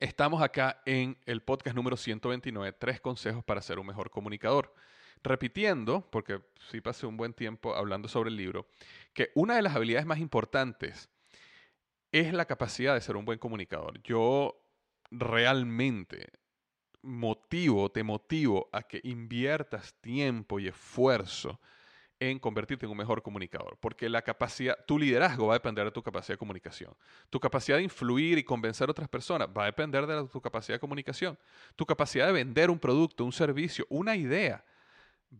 estamos 0.00 0.42
acá 0.42 0.80
en 0.86 1.18
el 1.26 1.42
podcast 1.42 1.76
número 1.76 1.96
129, 1.96 2.76
tres 2.78 3.00
consejos 3.00 3.44
para 3.44 3.60
ser 3.60 3.78
un 3.78 3.86
mejor 3.86 4.10
comunicador. 4.10 4.74
Repitiendo, 5.22 6.08
porque 6.10 6.40
sí 6.70 6.80
pasé 6.80 7.06
un 7.06 7.16
buen 7.16 7.32
tiempo 7.32 7.74
hablando 7.74 8.08
sobre 8.08 8.30
el 8.30 8.36
libro, 8.36 8.66
que 9.12 9.30
una 9.34 9.56
de 9.56 9.62
las 9.62 9.74
habilidades 9.74 10.06
más 10.06 10.18
importantes 10.18 11.08
es 12.14 12.32
la 12.32 12.44
capacidad 12.44 12.94
de 12.94 13.00
ser 13.00 13.16
un 13.16 13.24
buen 13.24 13.40
comunicador. 13.40 14.00
Yo 14.04 14.56
realmente 15.10 16.30
motivo, 17.02 17.90
te 17.90 18.04
motivo 18.04 18.68
a 18.72 18.82
que 18.82 19.00
inviertas 19.02 19.94
tiempo 20.00 20.60
y 20.60 20.68
esfuerzo 20.68 21.60
en 22.20 22.38
convertirte 22.38 22.86
en 22.86 22.92
un 22.92 22.98
mejor 22.98 23.20
comunicador, 23.20 23.76
porque 23.80 24.08
la 24.08 24.22
capacidad, 24.22 24.78
tu 24.86 24.96
liderazgo 24.96 25.48
va 25.48 25.54
a 25.54 25.58
depender 25.58 25.86
de 25.86 25.90
tu 25.90 26.04
capacidad 26.04 26.34
de 26.34 26.38
comunicación. 26.38 26.96
Tu 27.30 27.40
capacidad 27.40 27.78
de 27.78 27.82
influir 27.82 28.38
y 28.38 28.44
convencer 28.44 28.88
a 28.88 28.92
otras 28.92 29.08
personas 29.08 29.48
va 29.48 29.64
a 29.64 29.66
depender 29.66 30.06
de 30.06 30.28
tu 30.28 30.40
capacidad 30.40 30.76
de 30.76 30.80
comunicación. 30.80 31.36
Tu 31.74 31.84
capacidad 31.84 32.28
de 32.28 32.32
vender 32.32 32.70
un 32.70 32.78
producto, 32.78 33.24
un 33.24 33.32
servicio, 33.32 33.86
una 33.90 34.14
idea 34.14 34.64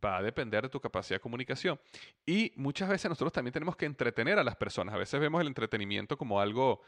va 0.02 0.18
a 0.18 0.22
depender 0.22 0.62
de 0.62 0.68
tu 0.68 0.80
capacidad 0.80 1.16
de 1.16 1.20
comunicación. 1.20 1.78
Y 2.26 2.52
muchas 2.56 2.88
veces 2.88 3.08
nosotros 3.08 3.32
también 3.32 3.52
tenemos 3.52 3.76
que 3.76 3.86
entretener 3.86 4.38
a 4.38 4.44
las 4.44 4.56
personas. 4.56 4.94
A 4.94 4.98
veces 4.98 5.20
vemos 5.20 5.40
el 5.40 5.46
entretenimiento 5.46 6.16
como 6.16 6.40
algo 6.40 6.82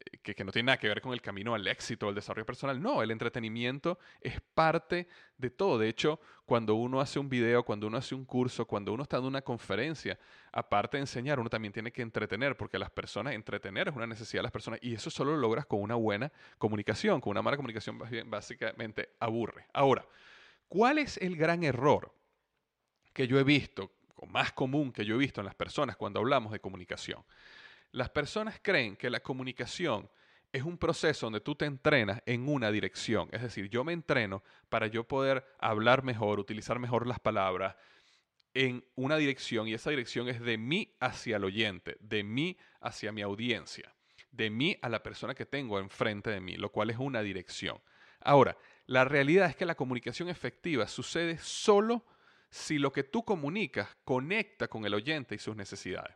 eh, 0.00 0.34
que, 0.34 0.44
no 0.44 0.52
tiene 0.52 0.66
nada 0.66 0.78
que 0.78 0.88
ver 0.88 1.00
con 1.00 1.12
el 1.12 1.20
camino 1.20 1.54
al 1.54 1.66
éxito, 1.66 2.08
al 2.08 2.14
desarrollo 2.14 2.46
personal. 2.46 2.80
No, 2.80 3.02
el 3.02 3.10
entretenimiento 3.10 3.98
es 4.20 4.40
parte 4.54 5.08
de 5.36 5.50
todo. 5.50 5.78
De 5.78 5.88
hecho, 5.88 6.20
cuando 6.44 6.74
uno 6.74 7.00
hace 7.00 7.18
un 7.18 7.28
video, 7.28 7.62
cuando 7.64 7.86
uno 7.86 7.98
hace 7.98 8.14
un 8.14 8.24
curso, 8.24 8.66
cuando 8.66 8.92
uno 8.92 9.02
está 9.04 9.18
en 9.18 9.24
una 9.24 9.42
conferencia, 9.42 10.18
aparte 10.52 10.96
de 10.96 11.02
enseñar, 11.02 11.40
uno 11.40 11.50
también 11.50 11.72
tiene 11.72 11.92
que 11.92 12.02
entretener, 12.02 12.56
porque 12.56 12.78
las 12.78 12.90
personas, 12.90 13.34
entretener 13.34 13.88
es 13.88 13.96
una 13.96 14.06
necesidad 14.06 14.40
de 14.40 14.44
las 14.44 14.52
personas 14.52 14.80
y 14.82 14.94
eso 14.94 15.10
solo 15.10 15.32
lo 15.32 15.38
logras 15.38 15.66
con 15.66 15.80
una 15.80 15.94
buena 15.94 16.32
comunicación. 16.58 17.20
Con 17.20 17.32
una 17.32 17.42
mala 17.42 17.56
comunicación 17.56 17.98
básicamente 18.26 19.10
aburre. 19.20 19.66
Ahora, 19.72 20.06
¿cuál 20.68 20.98
es 20.98 21.16
el 21.18 21.36
gran 21.36 21.62
error? 21.64 22.12
Que 23.12 23.26
yo 23.26 23.38
he 23.38 23.44
visto, 23.44 23.92
o 24.16 24.26
más 24.26 24.52
común 24.52 24.92
que 24.92 25.04
yo 25.04 25.16
he 25.16 25.18
visto 25.18 25.40
en 25.40 25.46
las 25.46 25.54
personas 25.54 25.96
cuando 25.96 26.20
hablamos 26.20 26.52
de 26.52 26.60
comunicación. 26.60 27.24
Las 27.90 28.10
personas 28.10 28.58
creen 28.62 28.96
que 28.96 29.10
la 29.10 29.20
comunicación 29.20 30.08
es 30.52 30.62
un 30.62 30.76
proceso 30.76 31.26
donde 31.26 31.40
tú 31.40 31.54
te 31.54 31.64
entrenas 31.64 32.22
en 32.26 32.48
una 32.48 32.70
dirección. 32.70 33.28
Es 33.32 33.42
decir, 33.42 33.68
yo 33.68 33.84
me 33.84 33.92
entreno 33.92 34.42
para 34.68 34.86
yo 34.86 35.04
poder 35.04 35.44
hablar 35.58 36.02
mejor, 36.02 36.38
utilizar 36.38 36.78
mejor 36.78 37.06
las 37.06 37.20
palabras 37.20 37.74
en 38.54 38.84
una 38.94 39.16
dirección 39.16 39.66
y 39.66 39.74
esa 39.74 39.90
dirección 39.90 40.28
es 40.28 40.40
de 40.40 40.58
mí 40.58 40.94
hacia 41.00 41.36
el 41.36 41.44
oyente, 41.44 41.96
de 42.00 42.22
mí 42.22 42.58
hacia 42.80 43.12
mi 43.12 43.22
audiencia, 43.22 43.94
de 44.30 44.50
mí 44.50 44.76
a 44.82 44.90
la 44.90 45.02
persona 45.02 45.34
que 45.34 45.46
tengo 45.46 45.78
enfrente 45.78 46.30
de 46.30 46.40
mí, 46.40 46.56
lo 46.56 46.70
cual 46.70 46.90
es 46.90 46.98
una 46.98 47.22
dirección. 47.22 47.80
Ahora, 48.20 48.56
la 48.86 49.04
realidad 49.04 49.48
es 49.48 49.56
que 49.56 49.64
la 49.64 49.74
comunicación 49.74 50.28
efectiva 50.28 50.86
sucede 50.86 51.38
solo 51.38 52.04
si 52.52 52.78
lo 52.78 52.92
que 52.92 53.02
tú 53.02 53.24
comunicas 53.24 53.88
conecta 54.04 54.68
con 54.68 54.84
el 54.84 54.92
oyente 54.92 55.34
y 55.34 55.38
sus 55.38 55.56
necesidades. 55.56 56.14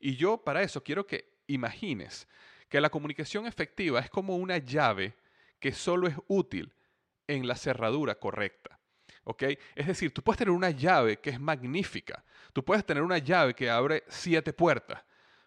Y 0.00 0.16
yo 0.16 0.36
para 0.36 0.62
eso 0.62 0.82
quiero 0.82 1.06
que 1.06 1.36
imagines 1.46 2.26
que 2.68 2.80
la 2.80 2.90
comunicación 2.90 3.46
efectiva 3.46 4.00
es 4.00 4.10
como 4.10 4.36
una 4.36 4.58
llave 4.58 5.14
que 5.60 5.70
solo 5.70 6.08
es 6.08 6.16
útil 6.26 6.72
en 7.28 7.46
la 7.46 7.54
cerradura 7.54 8.16
correcta. 8.16 8.80
¿Ok? 9.22 9.44
Es 9.76 9.86
decir, 9.86 10.12
tú 10.12 10.22
puedes 10.22 10.38
tener 10.38 10.50
una 10.50 10.70
llave 10.70 11.20
que 11.20 11.30
es 11.30 11.38
magnífica. 11.38 12.24
Tú 12.52 12.64
puedes 12.64 12.84
tener 12.84 13.04
una 13.04 13.18
llave 13.18 13.54
que 13.54 13.70
abre 13.70 14.02
siete 14.08 14.52
puertas. 14.52 15.04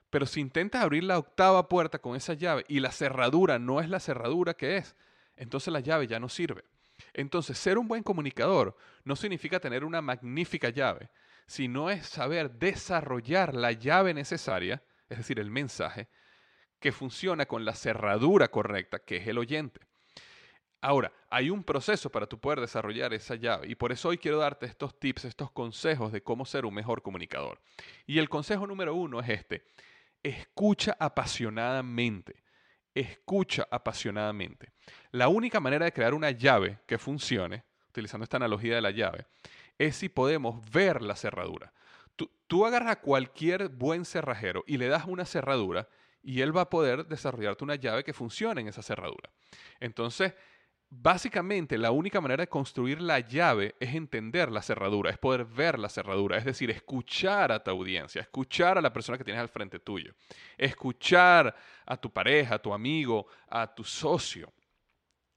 Pero 0.09 0.25
si 0.25 0.39
intentas 0.39 0.81
abrir 0.81 1.03
la 1.03 1.19
octava 1.19 1.67
puerta 1.67 1.99
con 1.99 2.15
esa 2.15 2.33
llave 2.33 2.63
y 2.69 2.79
la 2.79 2.93
cerradura 2.93 3.59
no 3.59 3.81
es 3.81 3.89
la 3.89 3.99
cerradura 3.99 4.53
que 4.53 4.77
es, 4.77 4.95
entonces 5.35 5.73
la 5.73 5.81
llave 5.81 6.07
ya 6.07 6.19
no 6.19 6.29
sirve. 6.29 6.63
Entonces, 7.13 7.57
ser 7.57 7.77
un 7.77 7.87
buen 7.87 8.03
comunicador 8.03 8.75
no 9.03 9.15
significa 9.15 9.59
tener 9.59 9.83
una 9.83 10.01
magnífica 10.01 10.69
llave, 10.69 11.09
sino 11.47 11.89
es 11.89 12.05
saber 12.05 12.51
desarrollar 12.51 13.55
la 13.55 13.71
llave 13.71 14.13
necesaria, 14.13 14.83
es 15.09 15.17
decir, 15.17 15.39
el 15.39 15.49
mensaje, 15.49 16.07
que 16.79 16.91
funciona 16.91 17.45
con 17.45 17.65
la 17.65 17.73
cerradura 17.73 18.49
correcta, 18.49 18.99
que 18.99 19.17
es 19.17 19.27
el 19.27 19.37
oyente. 19.37 19.81
Ahora, 20.81 21.11
hay 21.29 21.49
un 21.49 21.63
proceso 21.63 22.09
para 22.09 22.27
tú 22.27 22.39
poder 22.39 22.61
desarrollar 22.61 23.13
esa 23.13 23.35
llave 23.35 23.67
y 23.67 23.75
por 23.75 23.91
eso 23.91 24.09
hoy 24.09 24.17
quiero 24.17 24.37
darte 24.37 24.65
estos 24.65 24.97
tips, 24.97 25.25
estos 25.25 25.51
consejos 25.51 26.13
de 26.13 26.23
cómo 26.23 26.45
ser 26.45 26.65
un 26.65 26.73
mejor 26.73 27.01
comunicador. 27.01 27.59
Y 28.05 28.19
el 28.19 28.29
consejo 28.29 28.65
número 28.65 28.95
uno 28.95 29.19
es 29.19 29.29
este, 29.29 29.65
escucha 30.23 30.95
apasionadamente, 30.97 32.43
escucha 32.99 33.67
apasionadamente. 33.69 34.71
La 35.11 35.27
única 35.27 35.59
manera 35.59 35.85
de 35.85 35.93
crear 35.93 36.13
una 36.13 36.31
llave 36.31 36.79
que 36.85 36.97
funcione, 36.97 37.63
utilizando 37.89 38.23
esta 38.23 38.37
analogía 38.37 38.75
de 38.75 38.81
la 38.81 38.91
llave, 38.91 39.25
es 39.77 39.95
si 39.95 40.09
podemos 40.09 40.61
ver 40.71 41.01
la 41.01 41.15
cerradura. 41.15 41.73
Tú, 42.47 42.65
agarras 42.65 42.91
a 42.91 42.99
cualquier 42.99 43.69
buen 43.69 44.03
cerrajero 44.03 44.63
y 44.67 44.77
le 44.77 44.87
das 44.87 45.05
una 45.05 45.23
cerradura 45.23 45.87
y 46.21 46.41
él 46.41 46.55
va 46.55 46.61
a 46.61 46.69
poder 46.69 47.05
desarrollarte 47.05 47.63
una 47.63 47.75
llave 47.75 48.03
que 48.03 48.11
funcione 48.11 48.59
en 48.59 48.67
esa 48.67 48.81
cerradura. 48.81 49.29
Entonces, 49.79 50.33
Básicamente, 50.91 51.77
la 51.77 51.91
única 51.91 52.19
manera 52.19 52.41
de 52.41 52.49
construir 52.49 52.99
la 52.99 53.19
llave 53.19 53.75
es 53.79 53.93
entender 53.93 54.51
la 54.51 54.63
cerradura, 54.63 55.11
es 55.11 55.19
poder 55.19 55.45
ver 55.45 55.77
la 55.77 55.87
cerradura, 55.87 56.37
es 56.37 56.45
decir, 56.45 56.71
escuchar 56.71 57.51
a 57.51 57.63
tu 57.63 57.69
audiencia, 57.69 58.21
escuchar 58.21 58.77
a 58.77 58.81
la 58.81 58.91
persona 58.91 59.15
que 59.15 59.23
tienes 59.23 59.39
al 59.39 59.49
frente 59.49 59.77
tuyo, 59.79 60.15
escuchar 60.57 61.55
a 61.85 61.95
tu 61.95 62.11
pareja, 62.11 62.55
a 62.55 62.61
tu 62.61 62.73
amigo, 62.73 63.27
a 63.47 63.67
tu 63.73 63.83
socio. 63.83 64.51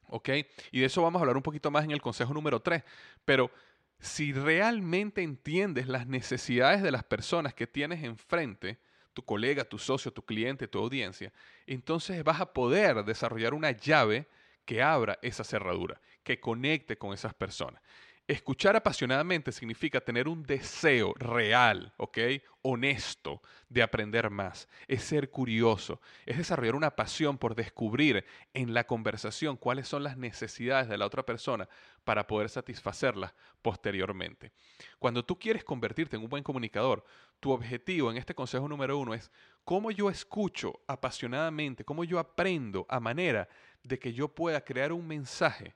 ¿Ok? 0.09 0.31
Y 0.71 0.81
de 0.81 0.87
eso 0.87 1.03
vamos 1.03 1.21
a 1.21 1.23
hablar 1.23 1.37
un 1.37 1.43
poquito 1.43 1.71
más 1.71 1.85
en 1.85 1.91
el 1.91 2.01
consejo 2.01 2.33
número 2.33 2.61
3. 2.61 2.83
Pero 3.25 3.51
si 3.99 4.33
realmente 4.33 5.23
entiendes 5.23 5.87
las 5.87 6.07
necesidades 6.07 6.83
de 6.83 6.91
las 6.91 7.05
personas 7.05 7.53
que 7.53 7.67
tienes 7.67 8.03
enfrente, 8.03 8.79
tu 9.13 9.23
colega, 9.23 9.65
tu 9.65 9.79
socio, 9.79 10.13
tu 10.13 10.23
cliente, 10.23 10.67
tu 10.67 10.79
audiencia, 10.79 11.31
entonces 11.67 12.25
vas 12.25 12.41
a 12.41 12.53
poder 12.53 13.05
desarrollar 13.05 13.53
una 13.53 13.71
llave 13.71 14.27
que 14.65 14.83
abra 14.83 15.19
esa 15.23 15.45
cerradura, 15.45 16.01
que 16.23 16.41
conecte 16.41 16.97
con 16.97 17.13
esas 17.13 17.35
personas. 17.35 17.83
Escuchar 18.29 18.77
apasionadamente 18.77 19.51
significa 19.51 20.01
tener 20.01 20.29
un 20.29 20.45
deseo 20.45 21.13
real, 21.19 21.93
¿ok? 21.97 22.19
Honesto 22.63 23.43
de 23.69 23.83
aprender 23.83 24.31
más. 24.31 24.69
Es 24.87 25.03
ser 25.03 25.29
curioso. 25.29 26.01
Es 26.25 26.39
desarrollar 26.39 26.77
una 26.77 26.95
pasión 26.95 27.37
por 27.37 27.57
descubrir 27.57 28.25
en 28.55 28.75
la 28.75 28.85
conversación 28.85 29.57
cuáles 29.57 29.89
son 29.89 30.05
las 30.05 30.17
necesidades 30.17 30.89
de 30.89 30.99
la 30.99 31.07
otra 31.07 31.27
persona 31.27 31.69
para 32.05 32.29
poder 32.29 32.49
satisfacerlas 32.49 33.35
posteriormente. 33.61 34.53
Cuando 35.01 35.25
tú 35.25 35.37
quieres 35.37 35.65
convertirte 35.65 36.15
en 36.15 36.23
un 36.23 36.29
buen 36.29 36.45
comunicador, 36.45 37.05
tu 37.41 37.51
objetivo 37.51 38.09
en 38.09 38.19
este 38.19 38.37
consejo 38.37 38.69
número 38.69 38.99
uno 38.99 39.15
es 39.15 39.33
cómo 39.65 39.91
yo 39.91 40.09
escucho 40.09 40.81
apasionadamente, 40.87 41.85
cómo 41.85 42.05
yo 42.05 42.21
aprendo 42.21 42.87
a 42.89 43.01
manera 43.01 43.49
de 43.83 43.99
que 43.99 44.13
yo 44.13 44.29
pueda 44.29 44.65
crear 44.65 44.93
un 44.93 45.07
mensaje 45.07 45.75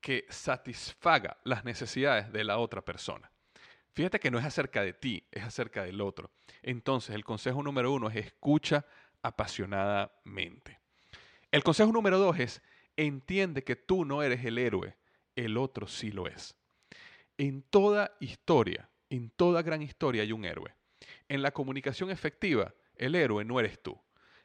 que 0.00 0.26
satisfaga 0.30 1.36
las 1.44 1.64
necesidades 1.64 2.32
de 2.32 2.44
la 2.44 2.58
otra 2.58 2.82
persona. 2.82 3.30
Fíjate 3.92 4.18
que 4.18 4.30
no 4.30 4.38
es 4.38 4.44
acerca 4.44 4.82
de 4.82 4.92
ti, 4.92 5.26
es 5.30 5.42
acerca 5.42 5.84
del 5.84 6.00
otro. 6.00 6.30
Entonces, 6.62 7.14
el 7.14 7.24
consejo 7.24 7.62
número 7.62 7.92
uno 7.92 8.08
es 8.08 8.16
escucha 8.16 8.86
apasionadamente. 9.22 10.78
El 11.50 11.62
consejo 11.62 11.92
número 11.92 12.18
dos 12.18 12.38
es 12.38 12.62
entiende 12.96 13.64
que 13.64 13.76
tú 13.76 14.04
no 14.04 14.22
eres 14.22 14.44
el 14.44 14.58
héroe, 14.58 14.96
el 15.36 15.56
otro 15.56 15.86
sí 15.86 16.12
lo 16.12 16.26
es. 16.26 16.54
En 17.36 17.62
toda 17.62 18.16
historia, 18.20 18.88
en 19.08 19.30
toda 19.30 19.62
gran 19.62 19.82
historia 19.82 20.22
hay 20.22 20.32
un 20.32 20.44
héroe. 20.44 20.74
En 21.28 21.42
la 21.42 21.50
comunicación 21.50 22.10
efectiva, 22.10 22.74
el 22.94 23.14
héroe 23.14 23.44
no 23.44 23.58
eres 23.58 23.82
tú. 23.82 23.98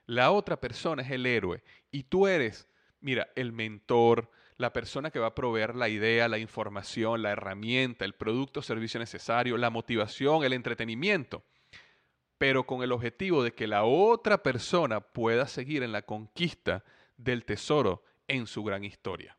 La 0.06 0.32
otra 0.32 0.60
persona 0.60 1.02
es 1.02 1.12
el 1.12 1.26
héroe 1.26 1.64
y 1.92 2.04
tú 2.04 2.28
eres 2.28 2.68
mira, 3.02 3.28
el 3.36 3.52
mentor, 3.52 4.30
la 4.58 4.74
persona 4.74 5.12
que 5.12 5.20
va 5.20 5.28
a 5.28 5.36
proveer 5.36 5.76
la 5.76 5.90
idea, 5.90 6.28
la 6.28 6.38
información, 6.38 7.22
la 7.22 7.32
herramienta, 7.32 8.06
el 8.06 8.14
producto 8.14 8.62
o 8.62 8.64
servicio 8.64 9.00
necesario, 9.00 9.58
la 9.58 9.70
motivación, 9.70 10.44
el 10.44 10.54
entretenimiento, 10.54 11.44
pero 12.38 12.66
con 12.66 12.84
el 12.84 12.92
objetivo 12.92 13.44
de 13.44 13.54
que 13.54 13.68
la 13.68 13.84
otra 13.84 14.44
persona 14.44 15.02
pueda 15.02 15.48
seguir 15.48 15.84
en 15.84 15.92
la 15.92 16.04
conquista 16.04 16.84
del 17.18 17.46
tesoro 17.46 18.04
en 18.28 18.48
su 18.48 18.64
gran 18.64 18.84
historia. 18.84 19.38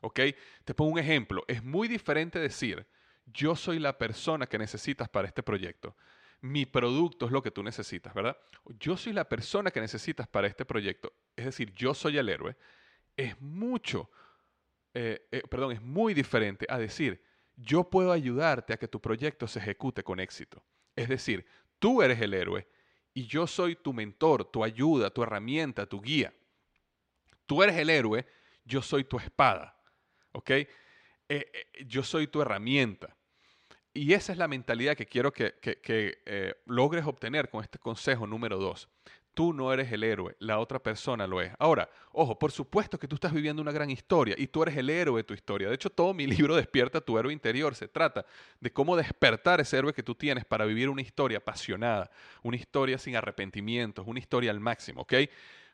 ¿Ok? 0.00 0.20
Te 0.64 0.74
pongo 0.74 0.92
un 0.92 0.98
ejemplo. 0.98 1.44
Es 1.48 1.62
muy 1.64 1.88
diferente 1.88 2.38
decir, 2.38 2.86
yo 3.26 3.56
soy 3.56 3.78
la 3.78 3.98
persona 3.98 4.46
que 4.46 4.58
necesitas 4.58 5.08
para 5.08 5.28
este 5.28 5.42
proyecto. 5.42 5.96
Mi 6.40 6.66
producto 6.66 7.26
es 7.26 7.32
lo 7.32 7.42
que 7.42 7.50
tú 7.50 7.62
necesitas, 7.62 8.14
¿verdad? 8.14 8.36
Yo 8.78 8.96
soy 8.96 9.12
la 9.12 9.28
persona 9.28 9.70
que 9.70 9.80
necesitas 9.80 10.28
para 10.28 10.46
este 10.46 10.64
proyecto. 10.64 11.12
Es 11.34 11.46
decir, 11.46 11.72
yo 11.74 11.94
soy 11.94 12.16
el 12.18 12.28
héroe 12.28 12.56
es 13.18 13.38
mucho, 13.40 14.08
eh, 14.94 15.26
eh, 15.32 15.42
perdón, 15.50 15.72
es 15.72 15.82
muy 15.82 16.14
diferente 16.14 16.66
a 16.70 16.78
decir, 16.78 17.22
yo 17.56 17.90
puedo 17.90 18.12
ayudarte 18.12 18.72
a 18.72 18.78
que 18.78 18.86
tu 18.86 19.00
proyecto 19.00 19.48
se 19.48 19.58
ejecute 19.58 20.04
con 20.04 20.20
éxito. 20.20 20.64
Es 20.94 21.08
decir, 21.08 21.44
tú 21.80 22.00
eres 22.00 22.20
el 22.20 22.32
héroe 22.32 22.68
y 23.12 23.26
yo 23.26 23.48
soy 23.48 23.74
tu 23.74 23.92
mentor, 23.92 24.44
tu 24.44 24.62
ayuda, 24.62 25.10
tu 25.10 25.24
herramienta, 25.24 25.84
tu 25.84 26.00
guía. 26.00 26.32
Tú 27.44 27.62
eres 27.62 27.76
el 27.76 27.90
héroe, 27.90 28.24
yo 28.64 28.80
soy 28.82 29.02
tu 29.02 29.18
espada. 29.18 29.76
¿Ok? 30.32 30.50
Eh, 30.50 31.66
yo 31.86 32.04
soy 32.04 32.28
tu 32.28 32.40
herramienta. 32.40 33.16
Y 33.92 34.12
esa 34.12 34.30
es 34.30 34.38
la 34.38 34.46
mentalidad 34.46 34.96
que 34.96 35.06
quiero 35.06 35.32
que, 35.32 35.54
que 35.60 36.58
logres 36.66 37.04
obtener 37.04 37.50
con 37.50 37.64
este 37.64 37.80
consejo 37.80 38.28
número 38.28 38.58
dos. 38.58 38.88
Tú 39.38 39.52
no 39.52 39.72
eres 39.72 39.92
el 39.92 40.02
héroe, 40.02 40.34
la 40.40 40.58
otra 40.58 40.80
persona 40.80 41.24
lo 41.24 41.40
es. 41.40 41.52
Ahora, 41.60 41.88
ojo, 42.10 42.36
por 42.36 42.50
supuesto 42.50 42.98
que 42.98 43.06
tú 43.06 43.14
estás 43.14 43.32
viviendo 43.32 43.62
una 43.62 43.70
gran 43.70 43.88
historia 43.88 44.34
y 44.36 44.48
tú 44.48 44.64
eres 44.64 44.76
el 44.76 44.90
héroe 44.90 45.20
de 45.20 45.22
tu 45.22 45.32
historia. 45.32 45.68
De 45.68 45.76
hecho, 45.76 45.90
todo 45.90 46.12
mi 46.12 46.26
libro 46.26 46.56
Despierta 46.56 47.00
tu 47.00 47.16
héroe 47.16 47.32
interior 47.32 47.72
se 47.76 47.86
trata 47.86 48.26
de 48.58 48.72
cómo 48.72 48.96
despertar 48.96 49.60
ese 49.60 49.78
héroe 49.78 49.92
que 49.92 50.02
tú 50.02 50.16
tienes 50.16 50.44
para 50.44 50.64
vivir 50.64 50.88
una 50.88 51.02
historia 51.02 51.38
apasionada, 51.38 52.10
una 52.42 52.56
historia 52.56 52.98
sin 52.98 53.14
arrepentimientos, 53.14 54.08
una 54.08 54.18
historia 54.18 54.50
al 54.50 54.58
máximo, 54.58 55.02
¿ok? 55.02 55.14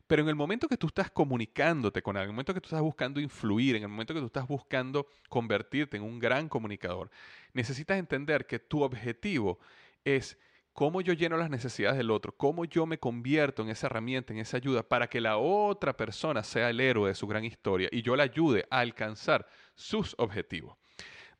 Pero 0.07 0.20
en 0.20 0.29
el 0.29 0.35
momento 0.35 0.68
que 0.68 0.77
tú 0.77 0.88
estás 0.88 1.11
comunicándote 1.11 2.03
con 2.03 2.18
alguien, 2.18 2.29
en 2.29 2.33
el 2.33 2.35
momento 2.35 2.53
que 2.53 2.61
tú 2.61 2.66
estás 2.66 2.83
buscando 2.83 3.18
influir, 3.18 3.77
en 3.77 3.85
el 3.85 3.88
momento 3.88 4.12
que 4.12 4.20
tú 4.20 4.27
estás 4.27 4.46
buscando 4.46 5.07
convertirte 5.31 5.96
en 5.96 6.03
un 6.03 6.18
gran 6.18 6.50
comunicador, 6.50 7.11
necesitas 7.55 7.98
entender 7.98 8.46
que 8.46 8.59
tu 8.59 8.83
objetivo 8.83 9.59
es 10.05 10.37
cómo 10.75 11.01
yo 11.01 11.15
lleno 11.15 11.37
las 11.37 11.49
necesidades 11.49 11.97
del 11.97 12.11
otro, 12.11 12.37
cómo 12.37 12.65
yo 12.65 12.85
me 12.85 12.99
convierto 12.99 13.63
en 13.63 13.71
esa 13.71 13.87
herramienta, 13.87 14.33
en 14.33 14.41
esa 14.41 14.59
ayuda, 14.59 14.83
para 14.83 15.07
que 15.07 15.21
la 15.21 15.39
otra 15.39 15.97
persona 15.97 16.43
sea 16.43 16.69
el 16.69 16.81
héroe 16.81 17.09
de 17.09 17.15
su 17.15 17.27
gran 17.27 17.45
historia 17.45 17.89
y 17.91 18.03
yo 18.03 18.17
la 18.17 18.25
ayude 18.25 18.67
a 18.71 18.81
alcanzar 18.81 19.49
sus 19.75 20.15
objetivos. 20.19 20.77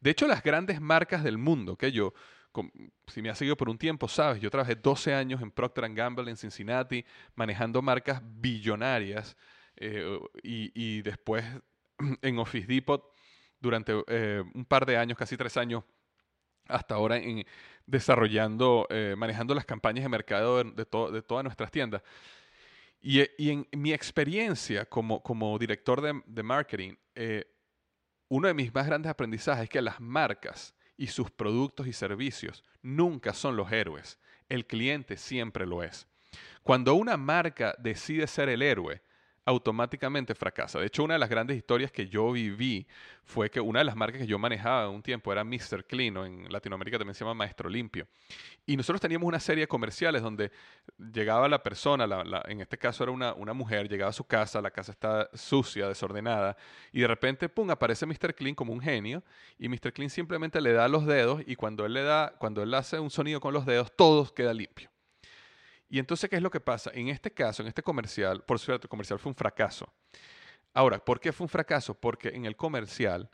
De 0.01 0.11
hecho, 0.11 0.29
las 0.29 0.42
grandes 0.42 0.81
marcas 0.81 1.25
del 1.25 1.37
mundo, 1.37 1.77
que 1.77 1.90
yo, 1.90 2.14
si 3.09 3.23
me 3.23 3.29
has 3.29 3.37
seguido 3.37 3.57
por 3.57 3.68
un 3.68 3.77
tiempo, 3.77 4.07
sabes, 4.07 4.40
yo 4.40 4.51
trabajé 4.51 4.77
12 4.77 5.12
años 5.12 5.42
en 5.42 5.51
Procter 5.51 5.92
Gamble 5.92 6.31
en 6.31 6.37
Cincinnati, 6.37 7.05
manejando 7.35 7.83
marcas 7.83 8.23
billonarias 8.23 9.37
eh, 9.77 10.20
y, 10.44 11.03
después 11.03 11.44
en 12.23 12.38
Office 12.38 12.68
Depot 12.68 13.12
durante 13.59 13.92
eh, 14.07 14.44
un 14.55 14.64
par 14.64 14.87
de 14.87 14.97
años, 14.97 15.18
casi 15.18 15.37
tres 15.37 15.57
años, 15.57 15.83
hasta 16.68 16.94
ahora 16.94 17.16
en, 17.16 17.44
desarrollando, 17.87 18.87
eh, 18.90 19.14
manejando 19.16 19.55
las 19.55 19.64
campañas 19.64 20.05
de 20.05 20.09
mercado 20.09 20.62
de, 20.62 20.73
de 20.73 21.23
todas 21.23 21.44
nuestras 21.44 21.70
tiendas. 21.70 22.03
Y, 23.07 23.51
en 23.51 23.66
mi 23.73 23.92
experiencia 23.92 24.87
como, 24.87 25.59
director 25.59 26.01
de, 26.01 26.23
de 26.25 26.42
marketing, 26.42 26.94
eh, 27.14 27.44
uno 28.29 28.49
de 28.49 28.55
mis 28.55 28.75
más 28.75 28.87
grandes 28.87 29.11
aprendizajes 29.11 29.64
es 29.64 29.68
que 29.68 29.83
las 29.83 30.01
marcas 30.01 30.75
y 30.97 31.09
sus 31.09 31.31
productos 31.31 31.87
y 31.87 31.92
servicios 31.92 32.64
nunca 32.81 33.35
son 33.35 33.57
los 33.57 33.70
héroes. 33.70 34.18
El 34.49 34.66
cliente 34.66 35.18
siempre 35.18 35.66
lo 35.66 35.83
es. 35.83 36.09
Cuando 36.62 36.94
una 36.94 37.18
marca 37.18 37.75
decide 37.79 38.27
ser 38.27 38.49
el 38.49 38.62
héroe, 38.62 39.03
automáticamente 39.46 40.35
fracasa. 40.35 40.80
De 40.80 40.87
hecho, 40.87 41.04
una 41.04 41.14
de 41.14 41.20
las 41.20 41.28
grandes 41.28 41.57
historias 41.57 41.92
que 41.92 42.09
yo 42.09 42.33
viví 42.33 42.87
fue 43.24 43.50
que 43.50 43.61
una 43.61 43.80
de 43.80 43.85
las 43.85 43.96
marcas 43.96 44.20
que 44.22 44.26
yo 44.26 44.38
manejaba 44.38 44.88
un 44.88 45.02
tiempo 45.02 45.33
era 45.33 45.44
Mr. 45.44 45.85
Clean, 45.87 46.16
o 46.16 46.24
en 46.24 46.50
Latinoamérica 46.50 46.98
también 46.98 47.14
se 47.14 47.20
llama 47.24 47.35
Maestro 47.35 47.68
Limpio. 47.68 48.07
Y 48.66 48.76
nosotros 48.76 49.00
teníamos 49.00 49.26
una 49.26 49.40
serie 49.40 49.62
de 49.62 49.68
comerciales 49.68 50.22
donde 50.22 50.50
llegaba 51.12 51.48
la 51.48 51.62
persona, 51.62 52.07
en 52.46 52.61
este 52.61 52.78
caso 52.78 53.04
era 53.04 53.12
una, 53.12 53.52
mujer, 53.52 53.88
llegaba 53.88 54.11
a 54.11 54.14
su 54.14 54.24
casa, 54.24 54.61
la 54.61 54.70
casa 54.70 54.92
está 54.92 55.28
sucia, 55.35 55.88
desordenada, 55.88 56.57
y 56.92 57.00
de 57.00 57.07
repente, 57.07 57.48
pum, 57.48 57.70
aparece 57.70 58.07
Mr. 58.07 58.35
Clean 58.35 58.54
como 58.54 58.72
un 58.72 58.80
genio, 58.80 59.22
y 59.59 59.68
Mr. 59.68 59.92
Clean 59.92 60.11
simplemente 60.11 60.61
le 60.61 60.72
da 60.72 60.88
los 60.88 61.07
dedos, 61.07 61.42
y 61.46 61.57
cuando 61.57 61.85
él 61.85 61.92
le 61.92 62.02
da, 62.02 62.35
cuando 62.38 62.62
él 62.62 62.72
hace 62.72 62.98
un 62.98 63.11
sonido 63.11 63.40
con 63.40 63.52
los 63.52 63.66
dedos, 63.66 63.92
todo 63.94 64.33
queda 64.33 64.54
limpio. 64.54 64.93
Y 65.94 66.00
entonces, 66.00 66.28
¿qué 66.28 66.35
es 66.35 66.42
lo 66.42 66.50
que 66.50 66.59
pasa? 66.59 66.90
En 66.92 67.07
este 67.07 67.30
caso, 67.30 67.62
en 67.62 67.68
este 67.68 67.80
comercial, 67.80 68.42
por 68.42 68.59
suerte, 68.59 68.87
el 68.87 68.88
comercial 68.88 69.20
fue 69.20 69.30
un 69.30 69.37
fracaso. 69.37 69.94
Ahora, 70.72 70.98
¿por 70.98 71.20
qué 71.20 71.33
fue 71.33 71.44
un 71.44 71.48
fracaso? 71.48 71.94
Porque 71.94 72.30
en 72.30 72.46
el 72.46 72.57
comercial 72.57 73.30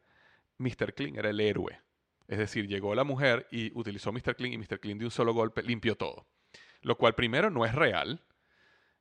Mr. 0.58 0.92
Clean 0.92 1.16
era 1.16 1.30
el 1.30 1.40
héroe. 1.40 1.80
Es 2.28 2.36
decir, 2.36 2.68
llegó 2.68 2.94
la 2.94 3.02
mujer 3.02 3.48
y 3.50 3.72
utilizó 3.74 4.12
Mr. 4.12 4.36
Clean 4.36 4.52
y 4.52 4.58
Mr. 4.58 4.78
Clean 4.78 4.98
de 4.98 5.06
un 5.06 5.10
solo 5.10 5.32
golpe 5.32 5.62
limpió 5.62 5.96
todo. 5.96 6.26
Lo 6.82 6.98
cual 6.98 7.14
primero 7.14 7.48
no 7.48 7.64
es 7.64 7.74
real, 7.74 8.22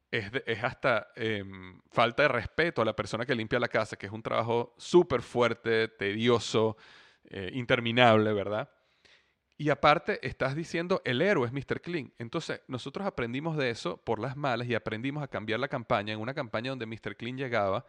es, 0.10 0.32
hasta 0.64 1.10
em, 1.18 1.82
falta 1.92 2.24
de 2.24 2.30
respeto 2.30 2.82
a 2.82 2.86
la 2.86 2.96
persona 2.96 3.26
que 3.26 3.36
limpia 3.36 3.60
la 3.60 3.68
casa, 3.68 3.98
que 3.98 4.06
es 4.06 4.14
un 4.14 4.24
trabajo 4.24 4.74
súper 4.78 5.22
fuerte, 5.22 5.90
tedioso, 5.90 6.78
eh, 7.26 7.52
interminable, 7.54 8.32
¿verdad? 8.32 8.70
Y 9.62 9.72
aparte, 9.72 10.26
estás 10.26 10.56
diciendo 10.56 11.02
el 11.04 11.22
héroe 11.22 11.46
es 11.46 11.52
Mr. 11.52 11.82
Clean. 11.82 12.14
Entonces, 12.18 12.62
nosotros 12.70 13.06
aprendimos 13.06 13.58
de 13.58 13.72
eso 13.72 13.98
por 13.98 14.18
las 14.18 14.38
malas 14.38 14.70
y 14.70 14.74
aprendimos 14.74 15.22
a 15.22 15.28
cambiar 15.28 15.60
la 15.60 15.68
campaña 15.68 16.14
en 16.14 16.22
una 16.22 16.34
campaña 16.34 16.70
donde 16.70 16.86
Mr. 16.86 17.18
Clean 17.18 17.38
llegaba 17.38 17.86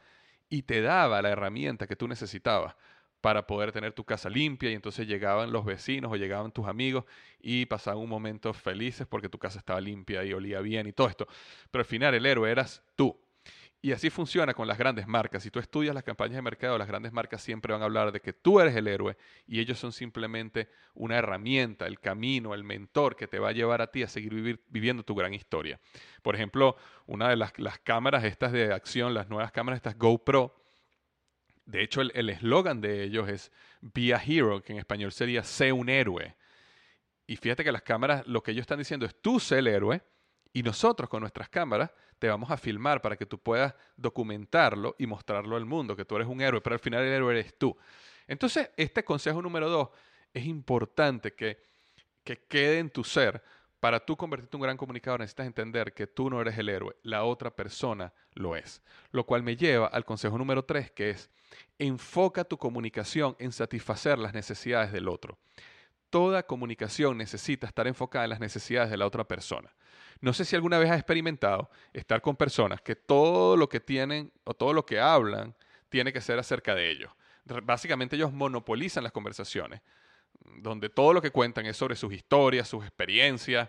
y 0.49 0.63
te 0.63 0.81
daba 0.83 1.23
la 1.23 1.29
herramienta 1.31 1.87
que 1.87 1.95
tú 1.95 2.09
necesitabas 2.09 2.75
para 3.21 3.47
poder 3.47 3.71
tener 3.71 3.93
tu 3.93 4.03
casa 4.03 4.29
limpia 4.29 4.69
y 4.69 4.75
entonces 4.75 5.07
llegaban 5.07 5.53
los 5.53 5.65
vecinos 5.65 6.11
o 6.11 6.17
llegaban 6.17 6.51
tus 6.51 6.67
amigos 6.67 7.05
y 7.41 7.67
pasaban 7.67 8.03
un 8.03 8.09
momento 8.09 8.53
felices 8.53 9.07
porque 9.07 9.29
tu 9.29 9.39
casa 9.39 9.61
estaba 9.61 9.81
limpia 9.81 10.25
y 10.25 10.33
olía 10.33 10.61
bien 10.61 10.89
y 10.89 10.93
todo 10.93 11.07
esto. 11.07 11.29
Pero 11.71 11.83
al 11.83 11.87
final 11.87 12.15
el 12.15 12.27
héroe 12.27 12.51
eras 12.51 12.83
tú. 12.97 13.17
Y 13.83 13.93
así 13.93 14.11
funciona 14.11 14.53
con 14.53 14.69
las 14.69 14.77
grandes 14.77 15.07
marcas. 15.07 15.43
Si 15.43 15.51
tú 15.51 15.59
estudias 15.59 15.95
las 15.95 16.05
campañas 16.05 16.37
de 16.37 16.43
mercado, 16.43 16.77
las 16.77 16.87
grandes 16.87 17.13
marcas 17.13 17.41
siempre 17.41 17.73
van 17.73 17.81
a 17.81 17.87
hablar 17.87 18.13
de 18.13 18.21
que 18.21 18.35
tú 18.35 18.61
eres 18.61 18.77
el 18.77 18.87
héroe 18.87 19.17
y 19.47 19.59
ellos 19.59 19.79
son 19.79 19.93
simplemente 19.93 20.69
una 20.93 21.17
herramienta, 21.17 21.87
el 21.87 21.99
camino, 21.99 22.53
el 22.53 22.63
mentor 22.63 23.17
que 23.17 23.27
te 23.27 23.39
va 23.39 23.49
a 23.49 23.53
llevar 23.53 23.81
a 23.81 23.91
ti 23.91 24.03
a 24.03 24.09
seguir 24.09 24.61
viviendo 24.69 25.03
tu 25.03 25.15
gran 25.15 25.33
historia. 25.33 25.81
Por 26.23 26.35
ejemplo, 26.35 26.77
una 27.07 27.31
de 27.31 27.37
las, 27.37 27.59
las 27.59 27.79
cámaras 27.79 28.25
estas 28.25 28.53
de 28.53 28.73
acción, 28.73 29.15
las 29.15 29.31
nuevas 29.31 29.51
cámaras 29.51 29.79
estas 29.79 29.97
GoPro, 29.97 30.55
de 31.65 31.83
hecho, 31.83 32.01
el 32.01 32.29
eslogan 32.29 32.81
de 32.81 33.05
ellos 33.05 33.29
es 33.29 33.53
Be 33.81 34.13
a 34.13 34.21
Hero, 34.21 34.61
que 34.61 34.73
en 34.73 34.81
español 34.81 35.13
sería 35.13 35.45
Sé 35.45 35.73
un 35.73 35.89
héroe. 35.89 36.35
Y 37.29 37.37
fíjate 37.37 37.63
que 37.63 37.71
las 37.71 37.83
cámaras, 37.83 38.27
lo 38.27 38.43
que 38.43 38.51
ellos 38.51 38.63
están 38.63 38.79
diciendo 38.79 39.07
es 39.07 39.15
tú 39.23 39.39
sé 39.39 39.61
el 39.61 39.69
héroe 39.69 40.03
y 40.53 40.65
nosotros 40.65 41.09
con 41.09 41.21
nuestras 41.21 41.49
cámaras 41.49 41.93
te 42.21 42.29
vamos 42.29 42.51
a 42.51 42.57
filmar 42.59 43.01
para 43.01 43.17
que 43.17 43.27
tú 43.27 43.39
puedas 43.39 43.75
documentarlo 43.97 44.95
y 44.99 45.07
mostrarlo 45.07 45.57
al 45.57 45.65
mundo, 45.65 45.97
que 45.97 46.05
tú 46.05 46.17
eres 46.17 46.29
un 46.29 46.41
héroe, 46.41 46.61
pero 46.61 46.75
al 46.75 46.81
final 46.81 47.03
el 47.03 47.13
héroe 47.13 47.33
eres 47.33 47.59
tú. 47.59 47.77
Entonces, 48.29 48.71
este 48.77 49.03
consejo 49.03 49.41
número 49.41 49.69
dos 49.71 49.89
es 50.33 50.45
importante 50.45 51.33
que, 51.33 51.59
que 52.23 52.45
quede 52.45 52.79
en 52.79 52.91
tu 52.91 53.03
ser, 53.03 53.43
para 53.81 54.05
tú 54.05 54.19
convertirte 54.19 54.55
en 54.55 54.61
un 54.61 54.65
gran 54.65 54.77
comunicador 54.77 55.21
necesitas 55.21 55.47
entender 55.47 55.95
que 55.95 56.07
tú 56.07 56.29
no 56.29 56.43
eres 56.43 56.59
el 56.59 56.69
héroe, 56.69 56.95
la 57.03 57.25
otra 57.25 57.51
persona 57.51 58.13
lo 58.35 58.55
es. 58.55 58.83
Lo 59.11 59.25
cual 59.25 59.43
me 59.43 59.57
lleva 59.57 59.87
al 59.87 60.05
consejo 60.05 60.37
número 60.37 60.63
tres, 60.67 60.91
que 60.91 61.11
es 61.11 61.31
enfoca 61.79 62.45
tu 62.45 62.59
comunicación 62.59 63.35
en 63.39 63.51
satisfacer 63.51 64.19
las 64.19 64.35
necesidades 64.35 64.93
del 64.93 65.09
otro. 65.09 65.39
Toda 66.11 66.43
comunicación 66.43 67.17
necesita 67.17 67.67
estar 67.67 67.87
enfocada 67.87 68.25
en 68.25 68.31
las 68.31 68.41
necesidades 68.41 68.91
de 68.91 68.99
la 68.99 69.07
otra 69.07 69.25
persona. 69.25 69.73
No 70.21 70.33
sé 70.33 70.45
si 70.45 70.55
alguna 70.55 70.79
vez 70.79 70.91
has 70.91 70.99
experimentado 70.99 71.71
estar 71.93 72.21
con 72.21 72.37
personas 72.37 72.81
que 72.83 72.97
todo 72.97 73.57
lo 73.57 73.69
que 73.69 73.81
tienen 73.81 74.33
o 74.45 74.55
todo 74.55 74.73
lo 74.73 74.85
que 74.85 75.01
hablan 75.01 75.55
tiene 75.89 76.13
que 76.13 76.21
ser 76.21 76.39
acerca 76.39 76.75
de 76.75 76.91
ellos. 76.91 77.11
Básicamente 77.65 78.17
ellos 78.17 78.33
monopolizan 78.33 79.03
las 79.03 79.13
conversaciones 79.13 79.81
donde 80.45 80.89
todo 80.89 81.13
lo 81.13 81.23
que 81.23 81.31
cuentan 81.31 81.67
es 81.67 81.77
sobre 81.77 81.97
sus 81.97 82.13
historias, 82.13 82.69
sus 82.69 82.85
experiencias, 82.85 83.69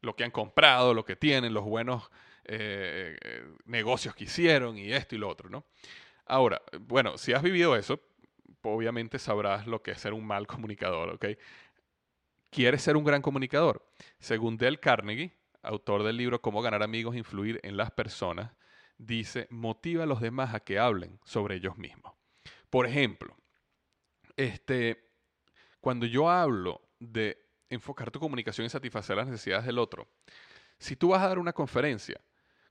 lo 0.00 0.14
que 0.14 0.24
han 0.24 0.30
comprado, 0.30 0.94
lo 0.94 1.04
que 1.04 1.16
tienen, 1.16 1.54
los 1.54 1.64
buenos 1.64 2.10
eh, 2.44 3.16
eh, 3.20 3.44
negocios 3.64 4.14
que 4.14 4.24
hicieron 4.24 4.76
y 4.78 4.92
esto 4.92 5.14
y 5.14 5.18
lo 5.18 5.28
otro, 5.28 5.48
¿no? 5.48 5.64
Ahora, 6.26 6.60
bueno, 6.80 7.18
si 7.18 7.32
has 7.32 7.42
vivido 7.42 7.76
eso, 7.76 8.00
obviamente 8.62 9.18
sabrás 9.18 9.66
lo 9.66 9.82
que 9.82 9.92
es 9.92 10.00
ser 10.00 10.12
un 10.12 10.26
mal 10.26 10.46
comunicador, 10.46 11.10
¿ok? 11.10 11.26
¿Quieres 12.50 12.82
ser 12.82 12.96
un 12.96 13.04
gran 13.04 13.22
comunicador? 13.22 13.86
Según 14.18 14.56
Dale 14.56 14.78
Carnegie, 14.78 15.32
autor 15.66 16.02
del 16.02 16.16
libro 16.16 16.40
Cómo 16.40 16.62
ganar 16.62 16.82
amigos 16.82 17.14
e 17.14 17.18
influir 17.18 17.60
en 17.62 17.76
las 17.76 17.90
personas, 17.90 18.52
dice, 18.98 19.46
motiva 19.50 20.04
a 20.04 20.06
los 20.06 20.20
demás 20.20 20.54
a 20.54 20.60
que 20.60 20.78
hablen 20.78 21.20
sobre 21.24 21.56
ellos 21.56 21.76
mismos. 21.76 22.14
Por 22.70 22.86
ejemplo, 22.86 23.36
este, 24.36 25.10
cuando 25.80 26.06
yo 26.06 26.30
hablo 26.30 26.80
de 26.98 27.38
enfocar 27.68 28.10
tu 28.10 28.20
comunicación 28.20 28.66
y 28.66 28.70
satisfacer 28.70 29.16
las 29.16 29.26
necesidades 29.26 29.66
del 29.66 29.78
otro, 29.78 30.08
si 30.78 30.96
tú 30.96 31.08
vas 31.08 31.22
a 31.22 31.28
dar 31.28 31.38
una 31.38 31.52
conferencia, 31.52 32.20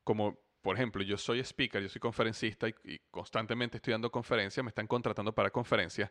como 0.03 0.39
por 0.65 0.77
ejemplo, 0.77 1.03
yo 1.03 1.15
soy 1.15 1.41
speaker, 1.41 1.79
yo 1.79 1.89
soy 1.89 1.99
conferencista 1.99 2.67
y, 2.67 2.99
constantemente 3.11 3.77
estoy 3.77 3.91
dando 3.91 4.11
conferencias, 4.11 4.63
me 4.63 4.69
están 4.69 4.87
contratando 4.87 5.31
para 5.31 5.51
conferencias, 5.51 6.09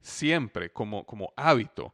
siempre 0.00 0.72
como, 0.72 1.04
como 1.04 1.32
hábito, 1.36 1.92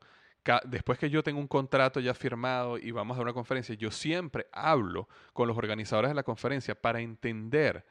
después 0.64 0.98
que 0.98 1.10
yo 1.10 1.22
tengo 1.22 1.40
un 1.40 1.48
contrato 1.48 2.00
ya 2.00 2.14
firmado 2.14 2.78
y 2.78 2.90
vamos 2.90 3.18
a 3.18 3.22
una 3.22 3.32
conferencia, 3.32 3.74
yo 3.74 3.90
siempre 3.90 4.46
hablo 4.52 5.08
con 5.32 5.48
los 5.48 5.56
organizadores 5.56 6.10
de 6.10 6.14
la 6.14 6.22
conferencia 6.22 6.74
para 6.74 7.00
entender 7.00 7.84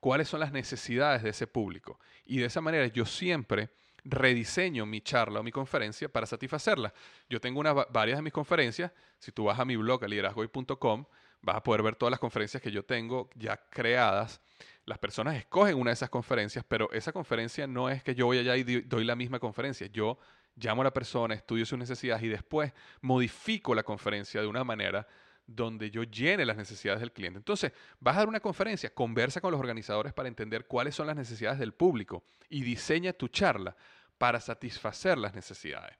cuáles 0.00 0.28
son 0.28 0.40
las 0.40 0.52
necesidades 0.52 1.22
de 1.22 1.30
ese 1.30 1.46
público. 1.46 2.00
Y 2.24 2.38
de 2.38 2.46
esa 2.46 2.60
manera 2.60 2.86
yo 2.88 3.06
siempre 3.06 3.70
rediseño 4.04 4.84
mi 4.84 5.00
charla 5.00 5.40
o 5.40 5.42
mi 5.42 5.52
conferencia 5.52 6.08
para 6.08 6.26
satisfacerla. 6.26 6.92
Yo 7.28 7.40
tengo 7.40 7.62
varias 7.90 8.18
de 8.18 8.22
mis 8.22 8.32
conferencias, 8.32 8.90
si 9.18 9.30
tú 9.30 9.44
vas 9.44 9.60
a 9.60 9.64
mi 9.64 9.76
blog, 9.76 10.04
liderazgoy.com, 10.04 11.04
vas 11.40 11.56
a 11.56 11.62
poder 11.62 11.82
ver 11.82 11.94
todas 11.94 12.10
las 12.10 12.20
conferencias 12.20 12.62
que 12.62 12.70
yo 12.70 12.84
tengo 12.84 13.30
ya 13.36 13.56
creadas. 13.70 14.40
Las 14.84 14.98
personas 14.98 15.36
escogen 15.36 15.78
una 15.78 15.90
de 15.90 15.94
esas 15.94 16.10
conferencias, 16.10 16.64
pero 16.66 16.90
esa 16.92 17.12
conferencia 17.12 17.68
no 17.68 17.88
es 17.88 18.02
que 18.02 18.16
yo 18.16 18.26
voy 18.26 18.38
allá 18.38 18.56
y 18.56 18.64
doy 18.64 19.04
la 19.04 19.14
misma 19.14 19.38
conferencia. 19.38 19.86
Yo 19.86 20.18
llamo 20.56 20.82
a 20.82 20.84
la 20.84 20.92
persona, 20.92 21.34
estudio 21.34 21.66
sus 21.66 21.78
necesidades 21.78 22.22
y 22.22 22.28
después 22.28 22.72
modifico 23.00 23.74
la 23.74 23.82
conferencia 23.82 24.40
de 24.40 24.46
una 24.46 24.64
manera 24.64 25.06
donde 25.46 25.90
yo 25.90 26.04
llene 26.04 26.44
las 26.44 26.56
necesidades 26.56 27.00
del 27.00 27.12
cliente. 27.12 27.38
Entonces, 27.38 27.72
vas 28.00 28.16
a 28.16 28.20
dar 28.20 28.28
una 28.28 28.40
conferencia, 28.40 28.94
conversa 28.94 29.40
con 29.40 29.50
los 29.50 29.60
organizadores 29.60 30.12
para 30.12 30.28
entender 30.28 30.66
cuáles 30.66 30.94
son 30.94 31.06
las 31.06 31.16
necesidades 31.16 31.58
del 31.58 31.72
público 31.72 32.22
y 32.48 32.62
diseña 32.62 33.12
tu 33.12 33.28
charla 33.28 33.76
para 34.18 34.40
satisfacer 34.40 35.18
las 35.18 35.34
necesidades. 35.34 35.96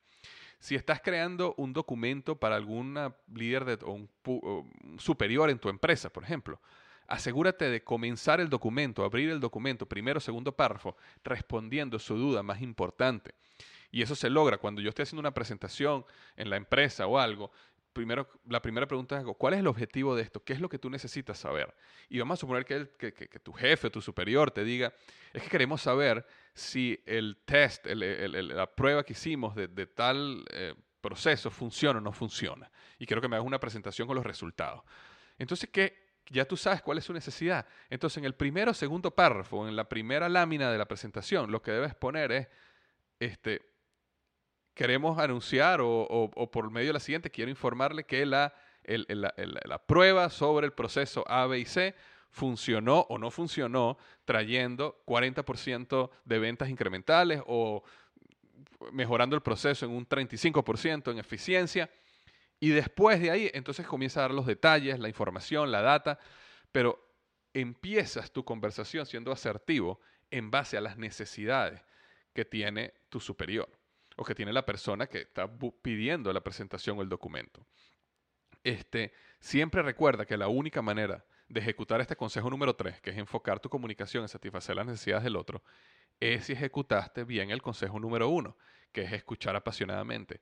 Si 0.58 0.76
estás 0.76 1.00
creando 1.00 1.54
un 1.56 1.72
documento 1.72 2.38
para 2.38 2.54
alguna 2.54 3.16
líder 3.34 3.64
de, 3.64 3.78
o 3.84 3.92
un 3.94 4.98
superior 4.98 5.50
en 5.50 5.58
tu 5.58 5.68
empresa, 5.68 6.08
por 6.08 6.22
ejemplo, 6.22 6.60
asegúrate 7.08 7.68
de 7.68 7.82
comenzar 7.82 8.40
el 8.40 8.48
documento, 8.48 9.04
abrir 9.04 9.30
el 9.30 9.40
documento, 9.40 9.86
primero, 9.86 10.20
segundo 10.20 10.52
párrafo, 10.54 10.96
respondiendo 11.24 11.98
su 11.98 12.16
duda 12.16 12.44
más 12.44 12.62
importante. 12.62 13.34
Y 13.92 14.02
eso 14.02 14.16
se 14.16 14.30
logra 14.30 14.58
cuando 14.58 14.80
yo 14.80 14.88
estoy 14.88 15.04
haciendo 15.04 15.20
una 15.20 15.34
presentación 15.34 16.04
en 16.36 16.50
la 16.50 16.56
empresa 16.56 17.06
o 17.06 17.18
algo 17.18 17.52
primero, 17.92 18.28
la 18.48 18.60
primera 18.60 18.86
pregunta 18.86 19.18
es, 19.18 19.24
¿cuál 19.38 19.54
es 19.54 19.60
el 19.60 19.66
objetivo 19.66 20.16
de 20.16 20.22
esto? 20.22 20.42
¿Qué 20.42 20.52
es 20.52 20.60
lo 20.60 20.68
que 20.68 20.78
tú 20.78 20.90
necesitas 20.90 21.38
saber? 21.38 21.74
Y 22.08 22.18
vamos 22.18 22.38
a 22.38 22.40
suponer 22.40 22.64
que, 22.64 22.86
tu 23.42 23.52
jefe, 23.52 23.90
tu 23.90 24.00
superior 24.00 24.50
te 24.50 24.64
diga, 24.64 24.92
es 25.32 25.42
que 25.42 25.48
queremos 25.48 25.82
saber 25.82 26.26
si 26.54 27.00
el 27.06 27.38
test, 27.44 27.86
la 27.86 28.74
prueba 28.74 29.04
que 29.04 29.12
hicimos 29.12 29.54
de, 29.54 29.86
tal 29.86 30.44
eh, 30.50 30.74
proceso 31.00 31.50
funciona 31.50 31.98
o 31.98 32.02
no 32.02 32.12
funciona. 32.12 32.70
Y 32.98 33.06
quiero 33.06 33.20
que 33.20 33.28
me 33.28 33.36
hagas 33.36 33.46
una 33.46 33.60
presentación 33.60 34.06
con 34.06 34.16
los 34.16 34.24
resultados. 34.24 34.82
Entonces, 35.38 35.68
¿qué? 35.70 36.02
Ya 36.30 36.44
tú 36.44 36.56
sabes 36.56 36.82
cuál 36.82 36.98
es 36.98 37.04
su 37.04 37.12
necesidad. 37.12 37.66
Entonces, 37.90 38.18
en 38.18 38.24
el 38.24 38.34
primero 38.34 38.70
o 38.70 38.74
segundo 38.74 39.10
párrafo, 39.10 39.68
en 39.68 39.76
la 39.76 39.88
primera 39.88 40.28
lámina 40.28 40.70
de 40.70 40.78
la 40.78 40.86
presentación, 40.86 41.50
lo 41.50 41.60
que 41.60 41.72
debes 41.72 41.94
poner 41.94 42.32
es, 42.32 42.48
este, 43.18 43.71
queremos 44.74 45.18
anunciar 45.18 45.80
o, 45.82 46.30
por 46.50 46.70
medio 46.70 46.88
de 46.88 46.92
la 46.94 47.00
siguiente, 47.00 47.30
quiero 47.30 47.50
informarle 47.50 48.04
que 48.04 48.24
la, 48.24 48.54
la, 48.84 49.78
prueba 49.86 50.30
sobre 50.30 50.66
el 50.66 50.72
proceso 50.72 51.24
A, 51.28 51.46
B 51.46 51.60
y 51.60 51.64
C 51.64 51.94
funcionó 52.30 53.00
o 53.10 53.18
no 53.18 53.30
funcionó 53.30 53.98
trayendo 54.24 55.02
40% 55.06 56.10
de 56.24 56.38
ventas 56.38 56.70
incrementales 56.70 57.42
o 57.46 57.82
mejorando 58.92 59.36
el 59.36 59.42
proceso 59.42 59.84
en 59.84 59.92
un 59.92 60.08
35% 60.08 61.12
en 61.12 61.18
eficiencia. 61.18 61.90
Y 62.58 62.70
después 62.70 63.20
de 63.20 63.30
ahí, 63.30 63.50
entonces 63.52 63.86
comienza 63.86 64.20
a 64.20 64.22
dar 64.22 64.30
los 64.30 64.46
detalles, 64.46 64.98
la 64.98 65.08
información, 65.08 65.70
la 65.70 65.82
data, 65.82 66.18
pero 66.70 66.98
empiezas 67.52 68.30
tu 68.30 68.44
conversación 68.44 69.04
siendo 69.04 69.30
asertivo 69.30 70.00
en 70.30 70.50
base 70.50 70.78
a 70.78 70.80
las 70.80 70.96
necesidades 70.96 71.82
que 72.32 72.46
tiene 72.46 72.94
tu 73.10 73.20
superior 73.20 73.68
o 74.16 74.24
que 74.24 74.34
tiene 74.34 74.52
la 74.52 74.64
persona 74.64 75.06
que 75.06 75.18
está 75.18 75.50
pidiendo 75.82 76.32
la 76.32 76.42
presentación 76.42 76.98
o 76.98 77.02
el 77.02 77.08
documento. 77.08 77.66
Este, 78.64 79.12
siempre 79.40 79.82
recuerda 79.82 80.24
que 80.24 80.36
la 80.36 80.48
única 80.48 80.82
manera 80.82 81.24
de 81.48 81.60
ejecutar 81.60 82.00
este 82.00 82.16
consejo 82.16 82.48
número 82.48 82.74
3, 82.74 83.00
que 83.00 83.10
es 83.10 83.18
enfocar 83.18 83.60
tu 83.60 83.68
comunicación 83.68 84.24
en 84.24 84.28
satisfacer 84.28 84.76
las 84.76 84.86
necesidades 84.86 85.24
del 85.24 85.36
otro, 85.36 85.62
es 86.20 86.46
si 86.46 86.52
ejecutaste 86.52 87.24
bien 87.24 87.50
el 87.50 87.60
consejo 87.60 87.98
número 87.98 88.28
1, 88.28 88.56
que 88.92 89.02
es 89.02 89.12
escuchar 89.12 89.56
apasionadamente. 89.56 90.40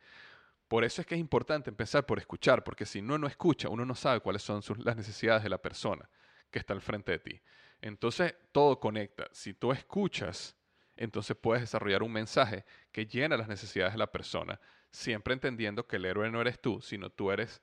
Por 0.69 0.85
eso 0.85 1.01
es 1.01 1.07
que 1.07 1.15
es 1.15 1.21
importante 1.21 1.71
empezar 1.71 2.07
por 2.07 2.19
escuchar, 2.19 2.63
porque 2.63 2.87
si 2.87 3.01
uno 3.01 3.19
no 3.19 3.27
escucha, 3.27 3.69
uno 3.69 3.85
no 3.85 3.95
sabe 3.95 4.21
cuáles 4.21 4.43
son 4.43 4.63
las 4.79 4.97
necesidades 4.97 5.43
de 5.43 5.49
la 5.49 5.59
persona 5.59 6.09
que 6.51 6.59
está 6.59 6.75
al 6.75 6.81
frente 6.81 7.13
de 7.13 7.19
ti. 7.19 7.41
Entonces, 7.81 8.35
todo 8.53 8.79
conecta. 8.79 9.29
Si 9.33 9.55
tú 9.55 9.73
escuchas, 9.73 10.57
entonces 11.01 11.35
puedes 11.35 11.63
desarrollar 11.63 12.03
un 12.03 12.13
mensaje 12.13 12.65
que 12.93 13.07
llena 13.07 13.39
las 13.39 13.49
necesidades 13.49 13.95
de 13.95 13.99
la 13.99 14.13
persona, 14.13 14.61
siempre 14.93 15.33
entendiendo 15.33 15.87
que 15.87 15.97
el 15.97 16.05
héroe 16.05 16.31
no 16.31 16.43
eres 16.43 16.61
tú, 16.61 16.83
sino 16.83 17.09
tú 17.09 17.31
eres 17.33 17.63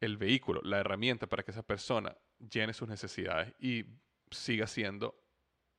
el 0.00 0.18
vehículo, 0.18 0.60
la 0.62 0.80
herramienta 0.80 1.26
para 1.26 1.42
que 1.42 1.50
esa 1.50 1.62
persona 1.62 2.14
llene 2.38 2.74
sus 2.74 2.86
necesidades 2.86 3.54
y 3.58 3.86
siga 4.30 4.66
siendo 4.66 5.18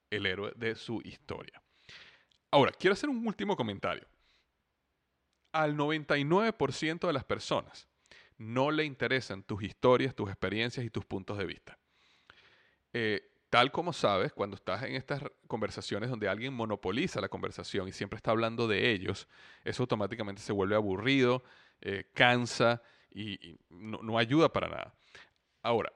el 0.10 0.26
héroe 0.26 0.52
de 0.56 0.74
su 0.74 1.00
historia. 1.04 1.62
Ahora, 2.50 2.72
quiero 2.72 2.94
hacer 2.94 3.10
un 3.10 3.26
último 3.28 3.56
comentario. 3.56 4.08
Al 5.52 5.78
99% 5.78 7.06
de 7.06 7.14
las 7.14 7.24
personas 7.24 7.88
no 8.40 8.72
le 8.72 8.84
interesan 8.84 9.44
tus 9.44 9.62
historias, 9.62 10.16
tus 10.16 10.30
experiencias 10.30 10.84
y 10.84 10.90
tus 10.90 11.06
puntos 11.06 11.38
de 11.38 11.46
vista. 11.46 11.78
Eh, 12.94 13.35
tal 13.50 13.72
como 13.72 13.94
sabes, 13.94 14.34
cuando 14.34 14.56
estás 14.56 14.84
en 14.84 14.96
estas 14.96 15.22
conversaciones 15.48 16.10
donde 16.10 16.28
alguien 16.28 16.54
monopoliza 16.54 17.22
la 17.22 17.30
conversación 17.30 17.88
y 17.88 17.92
siempre 17.92 18.18
está 18.18 18.32
hablando 18.32 18.68
de 18.68 18.92
ellos, 18.92 19.28
eso 19.64 19.84
automáticamente 19.84 20.42
se 20.42 20.54
vuelve 20.54 20.76
aburrido, 20.76 21.44
eh, 21.82 22.10
cansa 22.14 22.82
y, 23.12 23.58
no, 23.70 24.18
ayuda 24.18 24.52
para 24.52 24.68
nada. 24.68 24.96
Ahora, 25.62 25.92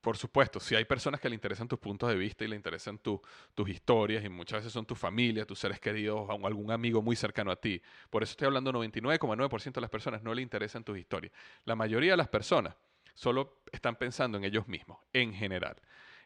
por 0.00 0.16
supuesto, 0.16 0.60
si 0.60 0.74
hay 0.74 0.84
personas 0.84 1.20
que 1.20 1.28
le 1.28 1.34
interesan 1.34 1.68
tus 1.68 1.78
puntos 1.78 2.08
de 2.08 2.16
vista 2.16 2.44
y 2.44 2.48
le 2.48 2.56
interesan 2.56 2.98
tus 2.98 3.20
historias, 3.68 4.24
y 4.24 4.28
muchas 4.28 4.60
veces 4.60 4.72
son 4.72 4.86
tu 4.86 4.94
familia, 4.94 5.44
tus 5.44 5.58
seres 5.58 5.80
queridos, 5.80 6.28
o 6.28 6.46
algún 6.46 6.70
amigo 6.70 7.02
muy 7.02 7.16
cercano 7.16 7.50
a 7.50 7.56
ti. 7.56 7.82
Por 8.08 8.22
eso 8.22 8.32
estoy 8.32 8.46
hablando 8.46 8.72
99,9% 8.72 9.72
de 9.72 9.80
las 9.80 9.90
personas 9.90 10.22
no 10.22 10.34
le 10.34 10.42
interesan 10.42 10.84
tus 10.84 10.98
historias. 10.98 11.32
La 11.64 11.74
mayoría 11.74 12.12
de 12.12 12.16
las 12.16 12.28
personas 12.28 12.76
solo 13.14 13.62
están 13.72 13.96
pensando 13.96 14.38
en 14.38 14.44
ellos 14.44 14.68
mismos, 14.68 14.98
en 15.12 15.34
general. 15.34 15.76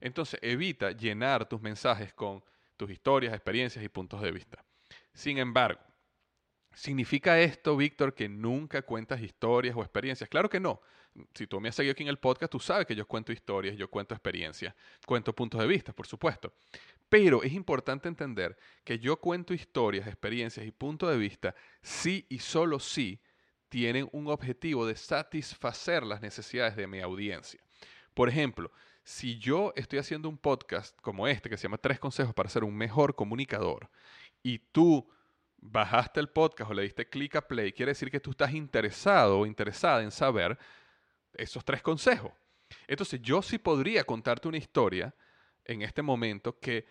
Entonces, 0.03 0.39
evita 0.43 0.91
llenar 0.91 1.49
tus 1.49 1.63
mensajes 1.63 2.13
con 2.13 2.43
tus 2.77 2.91
historias, 2.91 3.33
experiencias 3.33 3.85
y 3.85 3.89
puntos 3.89 4.21
de 4.21 4.33
vista. 4.33 4.65
Sin 5.15 5.39
embargo, 5.39 5.81
¿significa 6.75 7.39
esto, 7.41 7.77
Víctor, 7.77 8.13
que 8.13 8.29
nunca 8.29 8.83
cuentas 8.83 9.21
historias 9.21 9.77
o 9.77 9.81
experiencias? 9.81 10.29
Claro 10.29 10.51
que 10.51 10.59
no. 10.59 10.81
Si 11.35 11.47
tú 11.47 11.61
me 11.61 11.69
has 11.69 11.77
seguido 11.77 11.93
aquí 11.93 12.03
en 12.03 12.09
el 12.09 12.19
podcast, 12.19 12.51
tú 12.51 12.59
sabes 12.59 12.87
que 12.87 12.97
yo 12.97 13.07
cuento 13.07 13.33
historias, 13.33 13.77
yo 13.77 13.89
cuento 13.89 14.15
experiencias, 14.15 14.75
cuento 15.07 15.33
puntos 15.35 15.61
de 15.61 15.67
vista, 15.69 15.93
por 15.93 16.07
supuesto. 16.07 16.53
Pero 17.09 17.43
es 17.43 17.53
importante 17.53 18.09
entender 18.09 18.57
que 18.83 18.99
yo 18.99 19.19
cuento 19.19 19.55
historias, 19.55 20.07
experiencias 20.07 20.67
y 20.67 20.73
puntos 20.73 21.11
de 21.11 21.19
vista 21.19 21.55
si 21.83 22.27
y 22.29 22.39
solo 22.39 22.81
si 22.81 23.21
tienen 23.69 24.09
un 24.13 24.27
objetivo 24.29 24.85
de 24.85 24.97
satisfacer 24.97 26.03
las 26.03 26.23
necesidades 26.23 26.75
de 26.75 26.87
mi 26.87 27.01
audiencia. 27.01 27.61
Por 28.15 28.29
ejemplo, 28.29 28.73
si 29.05 29.39
yo 29.39 29.73
estoy 29.77 29.99
haciendo 29.99 30.29
un 30.29 30.39
podcast 30.39 30.99
como 31.01 31.27
este, 31.27 31.51
que 31.51 31.57
se 31.57 31.65
llama 31.65 31.79
Tres 31.79 31.99
Consejos 31.99 32.35
para 32.35 32.49
ser 32.49 32.65
un 32.65 32.77
mejor 32.77 33.15
comunicador, 33.15 33.91
y 34.43 34.59
tú 34.59 35.09
bajaste 35.59 36.21
el 36.21 36.29
podcast 36.29 36.71
o 36.71 36.75
le 36.75 36.83
diste 36.83 37.09
clic 37.09 37.37
a 37.37 37.47
play, 37.47 37.73
quiere 37.73 37.91
decir 37.91 38.11
que 38.11 38.21
tú 38.21 38.31
estás 38.31 38.53
interesado 38.53 39.41
o 39.41 39.47
interesada 39.47 40.03
en 40.03 40.11
saber 40.11 40.59
esos 41.35 41.65
tres 41.65 41.83
consejos. 41.83 42.33
Entonces 42.87 43.21
yo 43.23 43.43
sí 43.43 43.59
podría 43.59 44.05
contarte 44.05 44.49
una 44.49 44.57
historia 44.57 45.15
en 45.65 45.83
este 45.83 46.03
momento 46.03 46.59
que 46.59 46.87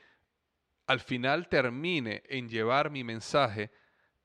al 0.87 0.99
final 0.99 1.47
termine 1.47 2.23
en 2.27 2.49
llevar 2.49 2.89
mi 2.89 3.03
mensaje 3.03 3.71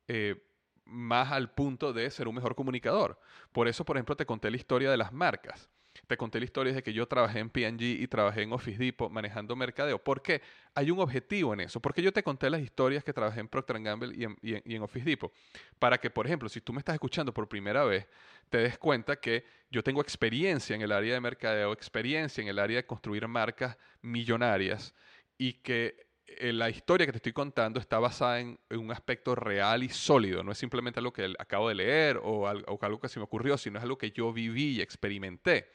eh, 0.09 0.43
más 0.85 1.33
al 1.33 1.53
punto 1.53 1.93
de 1.93 2.09
ser 2.11 2.29
un 2.29 2.37
mejor 2.37 2.55
comunicador. 2.55 3.19
Por 3.53 3.69
eso, 3.69 3.85
por 3.85 3.97
ejemplo, 3.97 4.17
te 4.17 4.27
conté 4.27 4.51
la 4.51 4.57
historia 4.57 4.91
de 4.91 4.97
las 4.97 5.13
marcas. 5.13 5.69
Te 6.07 6.17
conté 6.17 6.39
la 6.39 6.45
historia 6.45 6.73
de 6.73 6.83
que 6.83 6.93
yo 6.93 7.07
trabajé 7.07 7.41
en 7.41 7.51
P&G 7.51 7.81
y 7.81 8.07
trabajé 8.07 8.43
en 8.43 8.53
Office 8.53 8.79
Depot 8.79 9.11
manejando 9.11 9.57
mercadeo. 9.57 9.99
¿Por 10.03 10.23
qué? 10.23 10.41
Hay 10.75 10.91
un 10.91 11.01
objetivo 11.01 11.53
en 11.53 11.61
eso. 11.61 11.81
Porque 11.81 12.01
yo 12.03 12.13
te 12.13 12.23
conté 12.23 12.49
las 12.49 12.61
historias 12.61 13.03
que 13.03 13.13
trabajé 13.13 13.41
en 13.41 13.49
Procter 13.49 13.81
Gamble 13.81 14.15
y 14.15 14.25
en, 14.25 14.37
y 14.43 14.75
en 14.75 14.83
Office 14.83 15.05
Depot. 15.05 15.33
Para 15.79 15.99
que, 15.99 16.11
por 16.11 16.27
ejemplo, 16.27 16.49
si 16.49 16.61
tú 16.61 16.73
me 16.73 16.79
estás 16.79 16.95
escuchando 16.95 17.35
por 17.35 17.49
primera 17.49 17.85
vez, 17.85 18.07
te 18.49 18.59
des 18.59 18.79
cuenta 18.79 19.17
que 19.17 19.45
yo 19.71 19.83
tengo 19.83 20.01
experiencia 20.01 20.77
en 20.77 20.83
el 20.83 20.93
área 20.93 21.15
de 21.15 21.21
mercadeo, 21.21 21.73
experiencia 21.73 22.41
en 22.41 22.49
el 22.49 22.59
área 22.59 22.77
de 22.77 22.87
construir 22.87 23.27
marcas 23.27 23.77
millonarias 24.03 24.95
y 25.37 25.55
que 25.55 26.06
eh, 26.27 26.53
la 26.53 26.69
historia 26.69 27.07
que 27.07 27.13
te 27.13 27.19
estoy 27.19 27.33
contando 27.33 27.79
está 27.79 27.99
basada 27.99 28.41
en, 28.41 28.59
un 28.71 28.91
aspecto 28.91 29.35
real 29.35 29.83
y 29.83 29.89
sólido. 29.89 30.43
No 30.43 30.53
es 30.53 30.59
simplemente 30.59 30.99
algo 30.99 31.13
que 31.13 31.33
acabo 31.39 31.69
de 31.69 31.77
leer 31.77 32.21
o 32.23 32.49
algo, 32.49 33.01
que 33.01 33.09
se 33.09 33.19
me 33.19 33.25
ocurrió, 33.25 33.57
sino 33.57 33.79
es 33.79 33.83
algo 33.85 33.97
que 33.97 34.11
yo 34.11 34.33
viví 34.33 34.77
y 34.77 34.81
experimenté. 34.81 35.71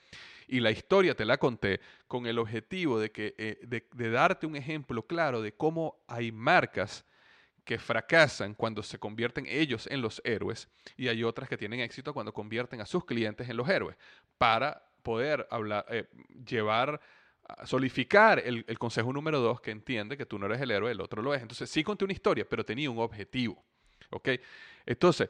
Y 0.47 0.59
la 0.59 0.71
historia 0.71 1.15
te 1.15 1.23
la 1.23 1.37
conté 1.37 1.79
con 2.07 2.25
el 2.25 2.37
objetivo 2.37 2.99
de, 2.99 3.11
que, 3.11 3.33
eh, 3.37 3.59
de, 3.63 4.09
darte 4.11 4.45
un 4.45 4.57
ejemplo 4.57 5.03
claro 5.03 5.41
de 5.41 5.53
cómo 5.53 6.03
hay 6.07 6.31
marcas 6.31 7.05
que 7.63 7.77
fracasan 7.77 8.53
cuando 8.53 8.83
se 8.83 8.99
convierten 8.99 9.45
ellos 9.47 9.87
en 9.89 10.01
los 10.01 10.21
héroes 10.25 10.67
y 10.97 11.07
hay 11.07 11.23
otras 11.23 11.47
que 11.47 11.57
tienen 11.57 11.79
éxito 11.79 12.13
cuando 12.13 12.33
convierten 12.33 12.81
a 12.81 12.85
sus 12.85 13.05
clientes 13.05 13.47
en 13.47 13.55
los 13.55 13.69
héroes 13.69 13.95
para 14.37 14.83
poder 15.03 15.47
hablar, 15.51 15.85
eh, 15.89 16.09
llevar 16.45 16.99
solidificar 17.65 18.39
el, 18.39 18.65
consejo 18.77 19.11
número 19.13 19.39
dos 19.39 19.61
que 19.61 19.71
entiende 19.71 20.17
que 20.17 20.25
tú 20.25 20.39
no 20.39 20.45
eres 20.45 20.61
el 20.61 20.71
héroe, 20.71 20.91
el 20.91 21.01
otro 21.01 21.21
lo 21.21 21.33
es. 21.33 21.41
Entonces 21.41 21.69
sí 21.69 21.83
conté 21.83 22.05
una 22.05 22.13
historia, 22.13 22.47
pero 22.47 22.65
tenía 22.65 22.89
un 22.89 22.99
objetivo. 22.99 23.63
¿Ok? 24.09 24.29
Entonces, 24.85 25.29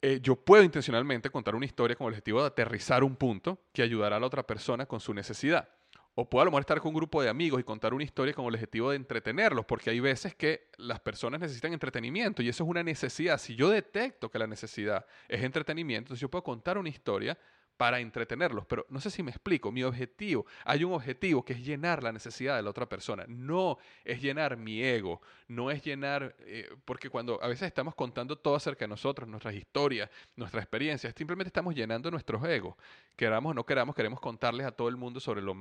eh, 0.00 0.18
yo 0.20 0.36
puedo 0.36 0.62
intencionalmente 0.62 1.30
contar 1.30 1.54
una 1.54 1.66
historia 1.66 1.96
con 1.96 2.06
el 2.06 2.12
objetivo 2.12 2.40
de 2.40 2.48
aterrizar 2.48 3.04
un 3.04 3.16
punto 3.16 3.58
que 3.72 3.82
ayudará 3.82 4.16
a 4.16 4.20
la 4.20 4.26
otra 4.26 4.42
persona 4.42 4.86
con 4.86 5.00
su 5.00 5.14
necesidad. 5.14 5.68
O 6.14 6.28
puedo 6.28 6.42
a 6.42 6.44
lo 6.44 6.50
mejor 6.50 6.60
estar 6.60 6.80
con 6.80 6.90
un 6.90 6.96
grupo 6.96 7.22
de 7.22 7.30
amigos 7.30 7.60
y 7.60 7.64
contar 7.64 7.94
una 7.94 8.04
historia 8.04 8.34
con 8.34 8.44
el 8.44 8.54
objetivo 8.54 8.90
de 8.90 8.96
entretenerlos, 8.96 9.64
porque 9.64 9.88
hay 9.88 10.00
veces 10.00 10.34
que 10.34 10.68
las 10.76 11.00
personas 11.00 11.40
necesitan 11.40 11.72
entretenimiento 11.72 12.42
y 12.42 12.48
eso 12.48 12.64
es 12.64 12.70
una 12.70 12.82
necesidad. 12.82 13.38
Si 13.38 13.54
yo 13.54 13.70
detecto 13.70 14.30
que 14.30 14.38
la 14.38 14.46
necesidad 14.46 15.06
es 15.26 15.42
entretenimiento, 15.42 16.08
entonces 16.08 16.20
yo 16.20 16.30
puedo 16.30 16.42
contar 16.42 16.76
una 16.76 16.90
historia 16.90 17.38
para 17.82 17.98
entretenerlos. 17.98 18.64
Pero 18.66 18.86
no 18.90 19.00
sé 19.00 19.10
si 19.10 19.24
me 19.24 19.32
explico, 19.32 19.72
mi 19.72 19.82
objetivo, 19.82 20.46
hay 20.64 20.84
un 20.84 20.92
objetivo 20.92 21.44
que 21.44 21.54
es 21.54 21.64
llenar 21.64 22.00
la 22.00 22.12
necesidad 22.12 22.54
de 22.54 22.62
la 22.62 22.70
otra 22.70 22.88
persona, 22.88 23.24
no 23.26 23.76
es 24.04 24.22
llenar 24.22 24.56
mi 24.56 24.80
ego, 24.84 25.20
no 25.48 25.68
es 25.68 25.82
llenar, 25.82 26.36
eh, 26.42 26.70
porque 26.84 27.10
cuando 27.10 27.42
a 27.42 27.48
veces 27.48 27.66
estamos 27.66 27.96
contando 27.96 28.38
todo 28.38 28.54
acerca 28.54 28.84
de 28.84 28.88
nosotros, 28.90 29.28
nuestras 29.28 29.56
historias, 29.56 30.08
nuestras 30.36 30.62
experiencias, 30.62 31.12
simplemente 31.16 31.48
estamos 31.48 31.74
llenando 31.74 32.08
nuestros 32.08 32.44
egos. 32.44 32.76
Queramos 33.16 33.50
o 33.50 33.54
no 33.54 33.66
queramos, 33.66 33.96
queremos 33.96 34.20
contarles 34.20 34.64
a 34.64 34.70
todo 34.70 34.86
el 34.86 34.96
mundo 34.96 35.18
sobre 35.18 35.42
lo, 35.42 35.52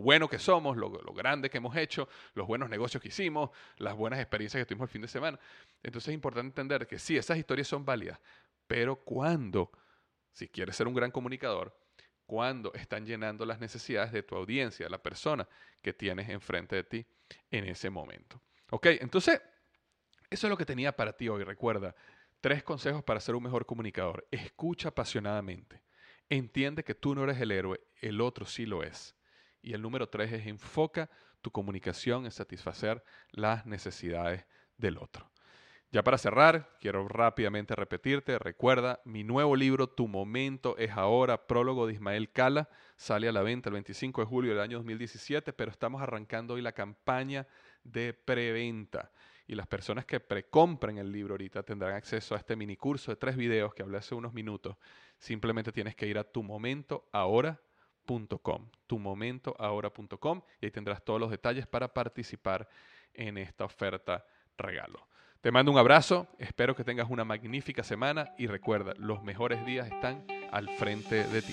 bueno 0.00 0.26
que 0.26 0.38
somos, 0.38 0.74
lo, 0.78 0.88
lo 0.88 1.12
grande 1.12 1.50
que 1.50 1.58
hemos 1.58 1.76
hecho, 1.76 2.08
los 2.32 2.46
buenos 2.46 2.70
negocios 2.70 3.02
que 3.02 3.08
hicimos, 3.08 3.50
las 3.76 3.94
buenas 3.94 4.20
experiencias 4.20 4.58
que 4.62 4.64
tuvimos 4.64 4.88
el 4.88 4.92
fin 4.92 5.02
de 5.02 5.08
semana. 5.08 5.38
Entonces 5.82 6.08
es 6.08 6.14
importante 6.14 6.46
entender 6.46 6.86
que 6.86 6.98
sí, 6.98 7.18
esas 7.18 7.36
historias 7.36 7.68
son 7.68 7.84
válidas, 7.84 8.18
pero 8.66 8.96
cuando 8.96 9.70
si 10.34 10.48
quieres 10.48 10.76
ser 10.76 10.86
un 10.86 10.94
gran 10.94 11.10
comunicador, 11.10 11.74
cuando 12.26 12.72
están 12.74 13.06
llenando 13.06 13.46
las 13.46 13.60
necesidades 13.60 14.12
de 14.12 14.22
tu 14.22 14.34
audiencia, 14.34 14.88
la 14.88 15.02
persona 15.02 15.48
que 15.80 15.92
tienes 15.92 16.28
enfrente 16.28 16.76
de 16.76 16.84
ti 16.84 17.06
en 17.50 17.64
ese 17.66 17.88
momento. 17.88 18.40
Ok, 18.70 18.86
entonces, 19.00 19.40
eso 20.28 20.46
es 20.46 20.50
lo 20.50 20.56
que 20.56 20.64
tenía 20.66 20.96
para 20.96 21.16
ti 21.16 21.28
hoy. 21.28 21.44
Recuerda, 21.44 21.94
tres 22.40 22.62
consejos 22.62 23.04
para 23.04 23.20
ser 23.20 23.34
un 23.34 23.44
mejor 23.44 23.64
comunicador. 23.66 24.26
Escucha 24.30 24.88
apasionadamente. 24.88 25.82
Entiende 26.28 26.82
que 26.82 26.94
tú 26.94 27.14
no 27.14 27.24
eres 27.24 27.40
el 27.40 27.52
héroe, 27.52 27.80
el 28.00 28.20
otro 28.20 28.46
sí 28.46 28.66
lo 28.66 28.82
es. 28.82 29.14
Y 29.62 29.74
el 29.74 29.82
número 29.82 30.08
tres 30.08 30.32
es 30.32 30.46
enfoca 30.46 31.10
tu 31.42 31.50
comunicación 31.50 32.24
en 32.24 32.32
satisfacer 32.32 33.04
las 33.30 33.66
necesidades 33.66 34.46
del 34.78 34.98
otro. 34.98 35.30
Ya 35.94 36.02
para 36.02 36.18
cerrar, 36.18 36.74
quiero 36.80 37.06
rápidamente 37.06 37.76
repetirte, 37.76 38.36
recuerda, 38.40 39.00
mi 39.04 39.22
nuevo 39.22 39.54
libro, 39.54 39.86
Tu 39.86 40.08
Momento 40.08 40.76
es 40.76 40.90
Ahora, 40.90 41.46
prólogo 41.46 41.86
de 41.86 41.92
Ismael 41.92 42.32
Cala, 42.32 42.68
sale 42.96 43.28
a 43.28 43.32
la 43.32 43.42
venta 43.42 43.68
el 43.68 43.74
25 43.74 44.22
de 44.22 44.26
julio 44.26 44.50
del 44.50 44.60
año 44.60 44.78
2017, 44.78 45.52
pero 45.52 45.70
estamos 45.70 46.02
arrancando 46.02 46.54
hoy 46.54 46.62
la 46.62 46.72
campaña 46.72 47.46
de 47.84 48.12
preventa. 48.12 49.12
Y 49.46 49.54
las 49.54 49.68
personas 49.68 50.04
que 50.04 50.18
precompren 50.18 50.98
el 50.98 51.12
libro 51.12 51.34
ahorita 51.34 51.62
tendrán 51.62 51.94
acceso 51.94 52.34
a 52.34 52.38
este 52.38 52.56
mini 52.56 52.76
curso 52.76 53.12
de 53.12 53.16
tres 53.16 53.36
videos 53.36 53.72
que 53.72 53.84
hablé 53.84 53.98
hace 53.98 54.16
unos 54.16 54.34
minutos. 54.34 54.76
Simplemente 55.16 55.70
tienes 55.70 55.94
que 55.94 56.08
ir 56.08 56.18
a 56.18 56.24
tumomentoahora.com, 56.24 58.68
tumomentoahora.com 58.88 60.42
y 60.60 60.66
ahí 60.66 60.72
tendrás 60.72 61.04
todos 61.04 61.20
los 61.20 61.30
detalles 61.30 61.68
para 61.68 61.94
participar 61.94 62.68
en 63.12 63.38
esta 63.38 63.64
oferta 63.64 64.26
regalo. 64.58 65.06
Te 65.44 65.50
mando 65.50 65.70
un 65.70 65.76
abrazo, 65.76 66.26
espero 66.38 66.74
que 66.74 66.84
tengas 66.84 67.10
una 67.10 67.22
magnífica 67.22 67.82
semana 67.82 68.32
y 68.38 68.46
recuerda, 68.46 68.94
los 68.96 69.22
mejores 69.22 69.66
días 69.66 69.86
están 69.88 70.24
al 70.50 70.70
frente 70.70 71.24
de 71.24 71.42
ti. 71.42 71.52